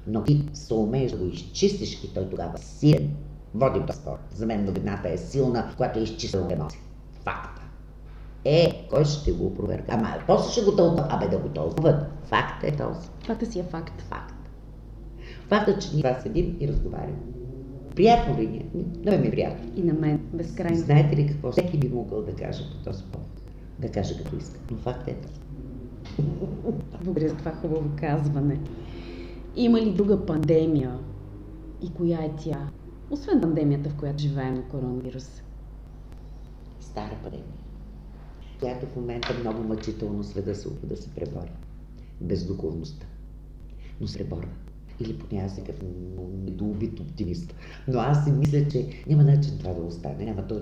Но 0.07 0.23
ти 0.23 0.49
се 0.53 0.73
умееш 0.73 1.11
да 1.11 1.17
го 1.17 1.25
изчистиш 1.25 2.03
и 2.03 2.13
той 2.13 2.29
тогава 2.29 2.53
е 2.55 2.61
силен. 2.61 3.15
Водим 3.53 3.85
до 3.85 3.93
спор. 3.93 4.17
За 4.35 4.45
мен 4.45 4.65
новината 4.65 5.09
е 5.09 5.17
силна, 5.17 5.71
когато 5.77 5.99
е 5.99 6.01
изчистена 6.01 6.53
емоция. 6.53 6.81
Факта. 7.23 7.61
Е, 8.45 8.87
кой 8.89 9.05
ще 9.05 9.31
го 9.31 9.55
проверка? 9.55 9.85
Ама 9.89 10.15
после 10.27 10.51
ще 10.51 10.61
го 10.61 10.75
тълкува. 10.75 11.07
Абе 11.09 11.27
да 11.27 11.37
го 11.37 11.49
тълкуват. 11.49 12.05
Факт 12.23 12.63
е 12.63 12.77
този. 12.77 13.09
Факта 13.25 13.45
си 13.45 13.59
е 13.59 13.63
факт. 13.63 14.01
Факт. 14.01 14.35
Факта, 15.49 15.79
че 15.79 15.89
ние 15.93 16.03
това 16.03 16.21
седим 16.21 16.57
и 16.59 16.67
разговаряме. 16.67 17.17
Приятно 17.95 18.37
ли 18.37 18.47
ни 18.47 18.57
е? 18.57 18.65
Много 19.01 19.21
ми 19.21 19.27
е 19.27 19.31
приятно. 19.31 19.71
И 19.75 19.83
на 19.83 19.93
мен, 19.93 20.19
безкрайно. 20.33 20.77
Знаете 20.77 21.15
ли 21.15 21.27
какво? 21.27 21.51
Всеки 21.51 21.77
би 21.77 21.89
могъл 21.89 22.21
да 22.21 22.35
каже 22.35 22.63
по 22.71 22.89
този 22.89 23.03
повод. 23.03 23.41
Да 23.79 23.91
каже 23.91 24.17
като 24.23 24.35
иска. 24.35 24.59
Но 24.71 24.77
факт 24.77 25.07
е. 25.07 25.15
Благодаря 27.03 27.29
за 27.29 27.35
това 27.35 27.51
хубаво 27.51 27.89
казване. 27.95 28.59
Има 29.55 29.81
ли 29.81 29.93
друга 29.93 30.25
пандемия? 30.25 30.99
И 31.83 31.93
коя 31.93 32.23
е 32.23 32.31
тя? 32.43 32.69
Освен 33.09 33.41
пандемията, 33.41 33.89
в 33.89 33.95
която 33.95 34.21
живеем 34.21 34.53
на 34.53 34.63
коронавирус. 34.63 35.41
Стара 36.79 37.15
пандемия. 37.23 37.47
Която 38.59 38.85
в 38.85 38.95
момента 38.95 39.37
много 39.39 39.63
мъчително 39.63 40.23
света 40.23 40.55
се 40.55 40.67
опитва 40.67 40.87
да 40.87 40.97
се 40.97 41.09
пребори. 41.09 41.51
Бездуховността. 42.21 43.05
Но 44.01 44.07
се 44.07 44.17
преборва 44.17 44.49
или 44.99 45.17
поне 45.17 45.41
аз 45.41 45.59
недоубит 46.45 46.99
оптимист. 46.99 47.55
Но 47.87 47.99
аз 47.99 48.25
си 48.25 48.31
мисля, 48.31 48.67
че 48.67 48.87
няма 49.07 49.23
начин 49.23 49.57
това 49.59 49.73
да 49.73 49.81
остане. 49.81 50.25
Няма 50.25 50.47
то, 50.47 50.61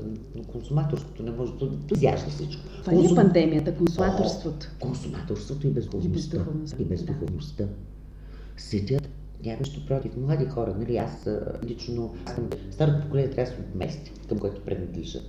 консуматорството 0.52 1.24
не 1.24 1.32
може 1.32 1.54
да 1.54 1.96
изяжда 1.96 2.30
всичко. 2.30 2.64
Това 2.80 2.94
Консум... 2.94 3.18
е 3.18 3.22
пандемията, 3.22 3.76
консуматорството. 3.76 4.68
О, 4.82 4.86
консуматорството 4.86 5.68
и 5.68 5.70
бездуховността. 5.70 6.10
И 6.10 6.14
бездуховността. 6.14 6.78
И 6.82 6.86
бездуховността. 6.86 7.64
Да. 7.64 7.70
Седят 8.58 9.10
няма 9.46 9.60
нищо 9.60 9.86
против 9.86 10.18
млади 10.18 10.46
хора. 10.46 10.76
Нали? 10.80 10.98
Аз 10.98 11.30
лично 11.64 12.16
аз 12.26 12.36
съм 12.36 12.50
старото 12.72 13.04
поколение 13.04 13.30
трябва 13.30 13.52
да 13.52 13.58
се 13.58 13.64
отмести, 13.64 14.12
към 14.30 14.40
което 14.40 14.62
принадлежа. 14.62 15.20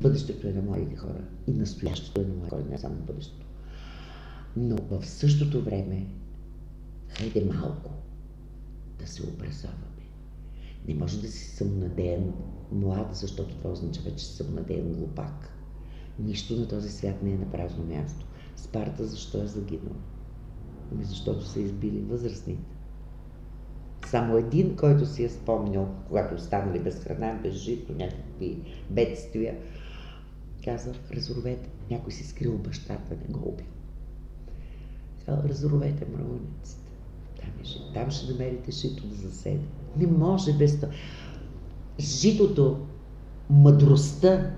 Бъдещето 0.00 0.48
е 0.48 0.52
на 0.52 0.62
младите 0.62 0.96
хора 0.96 1.20
и 1.46 1.52
настоящето 1.52 2.20
е 2.20 2.24
на 2.24 2.34
младите 2.34 2.50
хора, 2.50 2.64
не 2.70 2.78
само 2.78 2.94
бъдещето. 2.94 3.46
Но 4.56 4.76
в 4.90 5.06
същото 5.06 5.62
време, 5.62 6.06
хайде 7.08 7.44
малко, 7.44 7.90
да 9.00 9.06
се 9.06 9.22
образоваме. 9.22 9.86
Не 10.88 10.94
може 10.94 11.20
да 11.20 11.28
си 11.28 11.56
самонадеян 11.56 12.32
млад, 12.72 13.14
защото 13.16 13.56
това 13.56 13.70
означава, 13.70 14.16
че 14.16 14.24
си 14.26 14.36
самонадеян 14.36 14.92
глупак. 14.92 15.52
Нищо 16.18 16.56
на 16.56 16.68
този 16.68 16.88
свят 16.88 17.22
не 17.22 17.32
е 17.32 17.38
на 17.38 17.50
празно 17.50 17.84
място. 17.84 18.26
Спарта 18.56 19.06
защо 19.06 19.42
е 19.42 19.46
загинал? 19.46 19.96
Ами 20.92 21.04
защото 21.04 21.44
са 21.46 21.60
избили 21.60 22.00
възрастните. 22.00 22.76
Само 24.06 24.36
един, 24.36 24.76
който 24.76 25.06
си 25.06 25.24
е 25.24 25.28
спомнял, 25.28 25.94
когато 26.08 26.34
останали 26.34 26.78
без 26.78 27.04
храна, 27.04 27.40
без 27.42 27.54
жито, 27.54 27.92
някакви 27.92 28.62
бедствия, 28.90 29.56
каза, 30.64 30.94
разоровете. 31.12 31.68
Някой 31.90 32.12
си 32.12 32.24
скрил 32.24 32.58
бащата, 32.58 33.16
не 33.16 33.34
го 33.34 33.48
убил. 33.48 33.66
Каза, 35.26 35.48
разоровете 35.48 36.06
мравуниците. 36.12 36.89
Там, 37.40 37.50
е. 37.50 37.94
Там 37.94 38.10
ще 38.10 38.32
намерите 38.32 38.70
жито 38.70 39.06
да 39.06 39.14
заседе. 39.14 39.64
Не 39.96 40.06
може 40.06 40.52
без 40.52 40.80
това. 40.80 40.92
Житото, 42.00 42.78
мъдростта, 43.50 44.50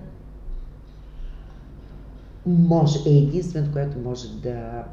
може, 2.45 2.99
е 3.09 3.17
единственото, 3.17 3.71
което 3.73 3.99
може 3.99 4.27
да 4.41 4.83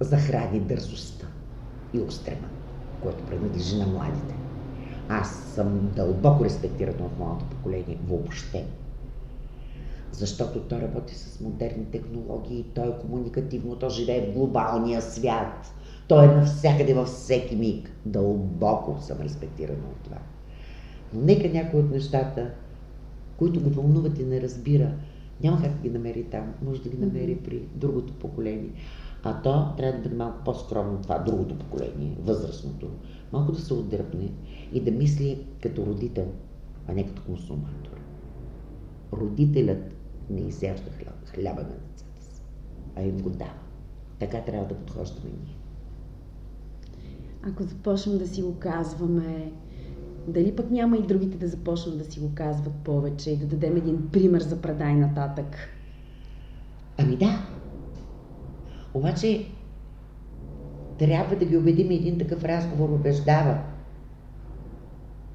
захрани 0.00 0.60
дързостта 0.60 1.26
и 1.94 2.00
устрема, 2.00 2.48
което 3.02 3.24
принадлежи 3.24 3.76
на 3.76 3.86
младите. 3.86 4.34
Аз 5.08 5.30
съм 5.54 5.90
дълбоко 5.96 6.44
респектиран 6.44 6.94
от 7.00 7.18
моето 7.18 7.44
поколение 7.44 7.98
въобще. 8.08 8.66
Защото 10.12 10.60
той 10.60 10.80
работи 10.80 11.14
с 11.14 11.40
модерни 11.40 11.84
технологии, 11.84 12.64
той 12.74 12.88
е 12.88 12.98
комуникативно, 13.00 13.76
той 13.76 13.90
живее 13.90 14.26
в 14.26 14.34
глобалния 14.34 15.02
свят. 15.02 15.74
Той 16.08 16.24
е 16.24 16.34
навсякъде 16.36 16.94
във 16.94 17.08
всеки 17.08 17.56
миг. 17.56 17.90
Дълбоко 18.06 19.00
съм 19.00 19.20
респектирана 19.20 19.84
от 19.90 20.04
това. 20.04 20.18
Но 21.14 21.20
нека 21.20 21.48
някои 21.48 21.80
от 21.80 21.90
нещата, 21.90 22.50
които 23.36 23.60
го 23.60 23.70
вълнуват 23.70 24.18
и 24.18 24.24
не 24.24 24.40
разбира, 24.40 24.92
няма 25.42 25.62
как 25.62 25.72
да 25.72 25.82
ги 25.82 25.90
намери 25.90 26.24
там. 26.24 26.54
Може 26.62 26.82
да 26.82 26.88
ги 26.88 26.96
намери 26.96 27.36
при 27.36 27.58
другото 27.74 28.12
поколение. 28.12 28.72
А 29.22 29.42
то 29.42 29.76
трябва 29.76 29.98
да 29.98 30.02
бъде 30.02 30.16
малко 30.16 30.44
по-скромно 30.44 31.02
това, 31.02 31.18
другото 31.18 31.58
поколение, 31.58 32.16
възрастното. 32.20 32.90
Малко 33.32 33.52
да 33.52 33.58
се 33.58 33.74
отдръпне 33.74 34.32
и 34.72 34.80
да 34.80 34.90
мисли 34.90 35.46
като 35.62 35.86
родител, 35.86 36.26
а 36.88 36.92
не 36.92 37.06
като 37.06 37.22
консуматор. 37.22 38.00
Родителят 39.12 39.94
не 40.30 40.40
изяжда 40.40 40.90
хляба, 41.26 41.62
на 41.62 41.68
децата 41.68 42.22
си, 42.22 42.42
а 42.96 43.02
им 43.02 43.18
го 43.18 43.30
дава. 43.30 43.60
Така 44.18 44.40
трябва 44.40 44.68
да 44.68 44.74
подхождаме 44.74 45.30
ние. 45.44 45.56
Ако 47.42 47.62
започнем 47.62 48.18
да 48.18 48.28
си 48.28 48.42
го 48.42 48.54
казваме, 48.58 49.52
дали 50.28 50.56
пък 50.56 50.70
няма 50.70 50.96
и 50.96 51.06
другите 51.06 51.38
да 51.38 51.48
започнат 51.48 51.98
да 51.98 52.04
си 52.04 52.20
го 52.20 52.30
казват 52.34 52.74
повече 52.74 53.30
и 53.30 53.36
да 53.36 53.46
дадем 53.46 53.76
един 53.76 54.08
пример 54.12 54.42
за 54.42 54.60
предай 54.60 54.94
нататък? 54.94 55.56
Ами 56.98 57.16
да. 57.16 57.46
Обаче 58.94 59.46
трябва 60.98 61.36
да 61.36 61.44
ги 61.44 61.56
убедим 61.56 61.90
един 61.90 62.18
такъв 62.18 62.44
разговор 62.44 62.88
убеждава, 62.88 63.58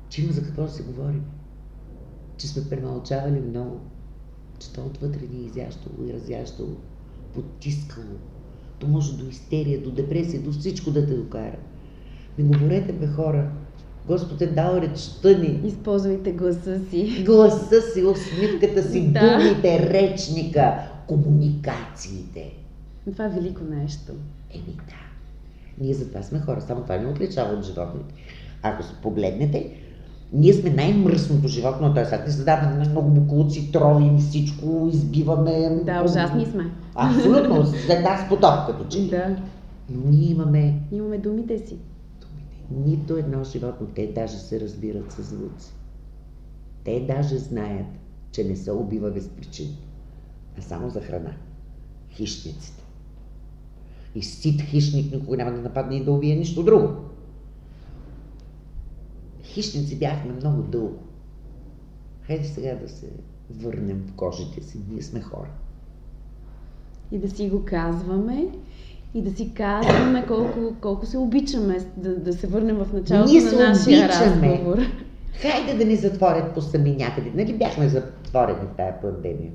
че 0.09 0.23
има 0.23 0.33
за 0.33 0.43
какво 0.43 0.61
да 0.61 0.69
се 0.69 0.83
говорим. 0.83 1.25
Че 2.37 2.47
сме 2.47 2.69
премълчавали 2.69 3.39
много, 3.39 3.79
че 4.59 4.73
то 4.73 4.85
отвътре 4.85 5.27
ни 5.33 5.39
е 5.39 5.45
изящало 5.45 5.95
и 6.07 6.13
разящало, 6.13 6.75
потискало. 7.33 8.15
То 8.79 8.87
може 8.87 9.17
до 9.17 9.25
истерия, 9.25 9.83
до 9.83 9.91
депресия, 9.91 10.41
до 10.41 10.51
всичко 10.51 10.91
да 10.91 11.07
те 11.07 11.13
докара. 11.13 11.57
Ми 12.37 12.43
говорете, 12.43 12.93
бе 12.93 13.07
хора, 13.07 13.49
Господ 14.07 14.41
е 14.41 14.47
дал 14.47 14.77
речта 14.77 15.29
ни. 15.29 15.61
Използвайте 15.65 16.31
гласа 16.31 16.79
си. 16.89 17.23
Гласа 17.25 17.81
си, 17.81 18.03
усмивката 18.05 18.83
си, 18.83 19.07
Да. 19.07 19.37
думите, 19.37 19.89
речника, 19.89 20.73
комуникациите. 21.07 22.53
Това 23.11 23.25
е 23.25 23.29
велико 23.29 23.61
нещо. 23.63 24.11
Еми 24.53 24.75
да. 24.75 24.93
Ние 25.81 25.93
затова 25.93 26.23
сме 26.23 26.39
хора. 26.39 26.61
Само 26.61 26.81
това 26.81 26.97
не 26.97 27.07
отличава 27.07 27.53
от 27.53 27.65
животните. 27.65 28.13
Ако 28.63 28.83
се 28.83 28.93
погледнете, 29.01 29.69
ние 30.33 30.53
сме 30.53 30.69
най-мръсното 30.69 31.47
животно, 31.47 31.93
т.е. 31.93 32.05
сега 32.05 32.23
ни 32.25 32.31
създаваме 32.31 32.89
много 32.89 33.09
буклуци, 33.09 33.71
тровим 33.71 34.17
всичко, 34.17 34.89
избиваме. 34.93 35.79
Да, 35.85 36.03
ужасни 36.05 36.45
сме. 36.45 36.63
Абсолютно, 36.95 37.65
след 37.65 38.03
нас 38.03 38.29
потоп 38.29 38.67
като 38.67 38.85
че. 38.89 39.07
Да. 39.07 39.35
Но 39.89 40.11
ние 40.11 40.31
имаме 40.31 40.73
Имаме 40.91 41.17
думите 41.17 41.57
си. 41.57 41.77
Нито 42.71 43.17
едно 43.17 43.43
животно, 43.43 43.87
те 43.95 44.07
даже 44.07 44.37
се 44.37 44.59
разбират 44.59 45.11
с 45.11 45.23
звуци. 45.23 45.73
Те 46.83 47.05
даже 47.05 47.37
знаят, 47.37 47.87
че 48.31 48.43
не 48.43 48.55
се 48.55 48.71
убива 48.71 49.11
без 49.11 49.29
причина, 49.29 49.75
а 50.57 50.61
само 50.61 50.89
за 50.89 51.01
храна. 51.01 51.33
Хищниците. 52.09 52.83
И 54.15 54.23
сит 54.23 54.61
хищник 54.61 55.13
никога 55.13 55.37
няма 55.37 55.51
да 55.51 55.61
нападне 55.61 55.95
и 55.95 56.03
да 56.03 56.11
убие 56.11 56.35
нищо 56.35 56.63
друго. 56.63 56.93
Хищници 59.43 59.99
бяхме 59.99 60.33
много 60.33 60.61
дълго. 60.61 60.99
Хайде 62.21 62.45
сега 62.45 62.75
да 62.75 62.89
се 62.89 63.09
върнем 63.49 64.07
в 64.07 64.15
кожите 64.15 64.63
си. 64.63 64.79
Ние 64.89 65.01
сме 65.01 65.21
хора. 65.21 65.49
И 67.11 67.19
да 67.19 67.29
си 67.29 67.49
го 67.49 67.65
казваме. 67.65 68.47
И 69.13 69.21
да 69.21 69.31
си 69.37 69.51
казваме 69.53 70.25
колко, 70.27 70.59
колко 70.81 71.05
се 71.05 71.17
обичаме, 71.17 71.77
да, 71.97 72.15
да 72.15 72.33
се 72.33 72.47
върнем 72.47 72.75
в 72.75 72.93
началото 72.93 73.31
Ние 73.31 73.41
на 73.41 73.49
се 73.49 73.55
нашия 73.55 74.05
обичаме. 74.05 74.51
разговор. 74.51 74.77
Хайде 75.41 75.73
да 75.73 75.85
ни 75.85 75.95
затворят 75.95 76.53
по 76.53 76.61
сами 76.61 76.95
някъде. 76.95 77.31
Нали 77.35 77.53
бяхме 77.53 77.89
затворени 77.89 78.59
в 78.73 78.77
тая 78.77 79.01
пандемия? 79.01 79.51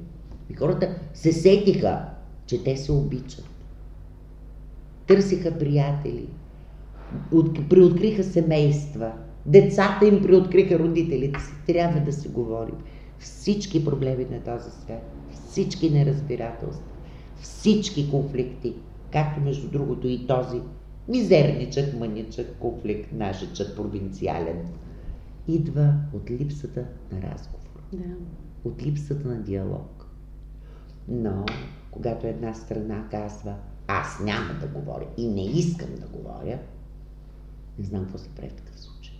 И 0.50 0.54
хората 0.54 0.88
се 1.14 1.32
сетиха, 1.32 2.00
че 2.46 2.64
те 2.64 2.76
се 2.76 2.92
обичат. 2.92 3.44
Търсиха 5.06 5.58
приятели, 5.58 6.28
от, 7.32 7.68
приоткриха 7.68 8.24
семейства, 8.24 9.12
децата 9.46 10.06
им 10.06 10.22
приоткриха 10.22 10.78
родителите 10.78 11.40
си. 11.40 11.52
Трябва 11.66 12.00
да 12.00 12.12
се 12.12 12.28
говорим. 12.28 12.74
Всички 13.18 13.84
проблеми 13.84 14.26
на 14.30 14.40
този 14.40 14.70
свят, 14.70 15.12
всички 15.48 15.90
неразбирателства, 15.90 16.92
всички 17.40 18.10
конфликти, 18.10 18.74
както 19.12 19.40
между 19.40 19.70
другото 19.70 20.08
и 20.08 20.26
този 20.26 20.60
мизерничък, 21.08 21.94
мъничък 21.98 22.56
конфликт, 22.58 23.12
нашичък, 23.12 23.76
провинциален, 23.76 24.68
идва 25.48 25.94
от 26.12 26.30
липсата 26.30 26.84
на 27.12 27.22
разговор, 27.22 27.82
Да. 27.92 28.14
от 28.64 28.82
липсата 28.82 29.28
на 29.28 29.42
диалог. 29.42 30.06
Но, 31.08 31.44
когато 31.90 32.26
една 32.26 32.54
страна 32.54 33.08
казва, 33.10 33.54
аз 33.86 34.20
няма 34.20 34.54
да 34.60 34.66
говоря 34.66 35.06
и 35.16 35.28
не 35.28 35.44
искам 35.44 35.90
да 36.00 36.06
говоря, 36.06 36.58
не 37.78 37.84
знам 37.84 38.02
какво 38.02 38.18
се 38.18 38.28
прави 38.28 38.48
в 38.48 38.54
такъв 38.54 38.80
случай. 38.80 39.14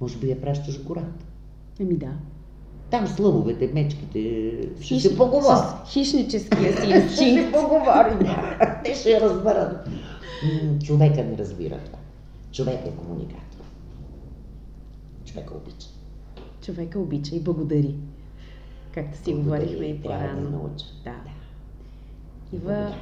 Може 0.00 0.18
би 0.18 0.30
я 0.30 0.40
пращаш 0.40 0.80
в 0.80 0.84
гората. 0.84 1.24
Еми 1.80 1.96
да. 1.96 2.12
Там 2.92 3.06
с 3.06 3.18
лъвовете, 3.18 3.70
мечките, 3.74 4.20
ще 4.80 4.94
Хищ- 4.94 4.98
се 5.00 5.16
поговори. 5.16 5.56
С 5.86 5.92
хищническия 5.92 6.72
си 6.72 6.78
Ще 6.78 6.90
инстинкт. 6.90 7.46
се 7.46 7.52
поговори. 7.52 8.34
Те 8.84 8.94
ще 8.94 9.20
разберат. 9.20 9.88
Човека 10.84 11.24
не 11.24 11.38
разбира 11.38 11.76
това. 11.76 11.98
Човек 12.52 12.80
е 12.86 12.90
комуникатор. 12.92 13.64
Човека 15.24 15.54
обича. 15.54 15.88
Човека 16.62 16.98
обича 16.98 17.34
и 17.34 17.40
благодари. 17.40 17.94
Както 18.94 19.18
си 19.18 19.34
говорихме 19.34 19.86
и 19.86 20.00
Трябва 20.00 20.18
да 20.18 20.32
по-рано. 20.32 20.50
науча. 20.50 20.84
Да. 21.04 21.14
И 22.52 22.56
Ива, 22.56 22.94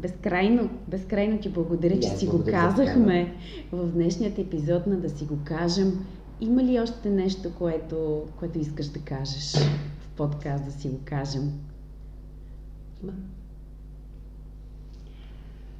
безкрайно, 0.00 0.70
безкрайно 0.88 1.38
ти 1.38 1.48
благодаря, 1.48 2.00
че 2.00 2.08
си 2.08 2.26
го 2.26 2.44
казахме 2.44 3.34
в 3.72 3.86
днешният 3.86 4.38
епизод 4.38 4.86
на 4.86 4.96
Да 4.96 5.10
си 5.10 5.24
го 5.24 5.38
кажем. 5.44 6.06
Има 6.40 6.64
ли 6.64 6.80
още 6.80 7.10
нещо, 7.10 7.54
което, 7.54 8.26
което 8.38 8.58
искаш 8.58 8.86
да 8.86 9.00
кажеш 9.00 9.54
в 10.00 10.08
подкаст 10.16 10.64
Да 10.64 10.72
си 10.72 10.88
го 10.88 10.98
кажем? 11.04 11.60
Има. 13.02 13.12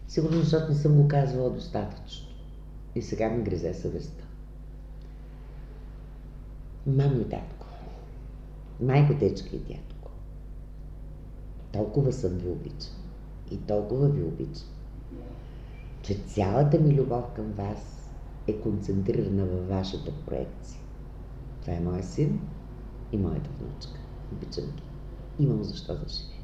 Сигурно, 0.09 0.41
защото 0.41 0.73
не 0.73 0.79
съм 0.79 1.03
го 1.03 1.09
казвала 1.09 1.51
достатъчно. 1.51 2.27
И 2.95 3.03
сега 3.03 3.31
ми 3.31 3.43
гризе 3.43 3.75
съвестта. 3.75 4.25
Мамо 6.87 7.21
и 7.21 7.29
татко, 7.29 7.67
майко, 8.81 9.19
течка 9.19 9.57
и 9.57 9.59
дядко, 9.59 10.11
толкова 11.73 12.13
съм 12.13 12.31
ви 12.31 12.49
обичам 12.49 12.97
и 13.51 13.57
толкова 13.57 14.09
ви 14.09 14.23
обичам, 14.23 14.69
че 16.03 16.15
цялата 16.15 16.79
ми 16.79 16.95
любов 16.95 17.25
към 17.37 17.53
вас 17.53 17.96
е 18.49 18.61
концентрирана 18.61 19.47
във 19.47 19.69
вашата 19.69 20.13
проекция. 20.27 20.81
Това 21.61 21.73
е 21.73 21.81
моя 21.81 22.03
син 22.03 22.41
и 23.13 23.17
моята 23.17 23.51
внучка. 23.61 24.01
Обичам 24.33 24.65
ги. 24.65 24.83
Имам 25.39 25.65
защо 25.65 25.93
да 25.93 26.09
живея. 26.09 26.37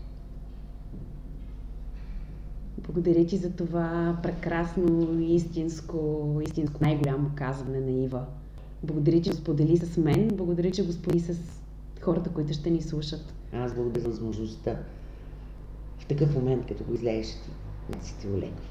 Благодаря 2.79 3.27
ти 3.27 3.37
за 3.37 3.51
това 3.51 4.19
прекрасно, 4.23 5.21
истинско, 5.21 6.41
истинско 6.43 6.79
най-голямо 6.81 7.31
казване 7.35 7.81
на 7.81 7.91
Ива. 7.91 8.27
Благодаря, 8.83 9.23
че 9.23 9.31
го 9.31 9.37
сподели 9.37 9.77
с 9.77 9.97
мен. 9.97 10.29
Благодаря, 10.29 10.71
че 10.71 10.87
го 10.87 10.93
сподели 10.93 11.21
с 11.21 11.37
хората, 12.01 12.31
които 12.31 12.53
ще 12.53 12.71
ни 12.71 12.83
слушат. 12.83 13.35
Аз 13.53 13.75
благодаря 13.75 14.03
за 14.03 14.09
възможността 14.09 14.77
в 15.99 16.07
такъв 16.07 16.35
момент, 16.35 16.67
като 16.67 16.85
го 16.85 16.95
излееш, 16.95 17.27
ти, 17.27 17.51
да 17.99 18.05
си 18.05 18.15
ти 18.21 18.27
олеква. 18.27 18.65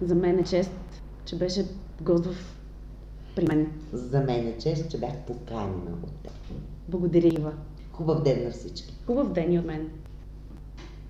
За 0.00 0.14
мен 0.14 0.38
е 0.38 0.44
чест, 0.44 0.72
че 1.24 1.36
беше 1.36 1.66
гост 2.02 2.26
в... 2.26 2.56
при 3.36 3.46
мен. 3.46 3.72
За 3.92 4.20
мен 4.20 4.46
е 4.46 4.58
чест, 4.58 4.90
че 4.90 4.98
бях 4.98 5.16
поканена 5.26 5.96
от 6.02 6.12
теб. 6.22 6.32
Благодаря, 6.88 7.28
Ива. 7.28 7.52
Хубав 7.92 8.22
ден 8.22 8.44
на 8.44 8.50
всички! 8.50 8.94
Хубав 9.06 9.32
ден 9.32 9.52
и 9.52 9.58
от 9.58 9.66
мен! 9.66 9.90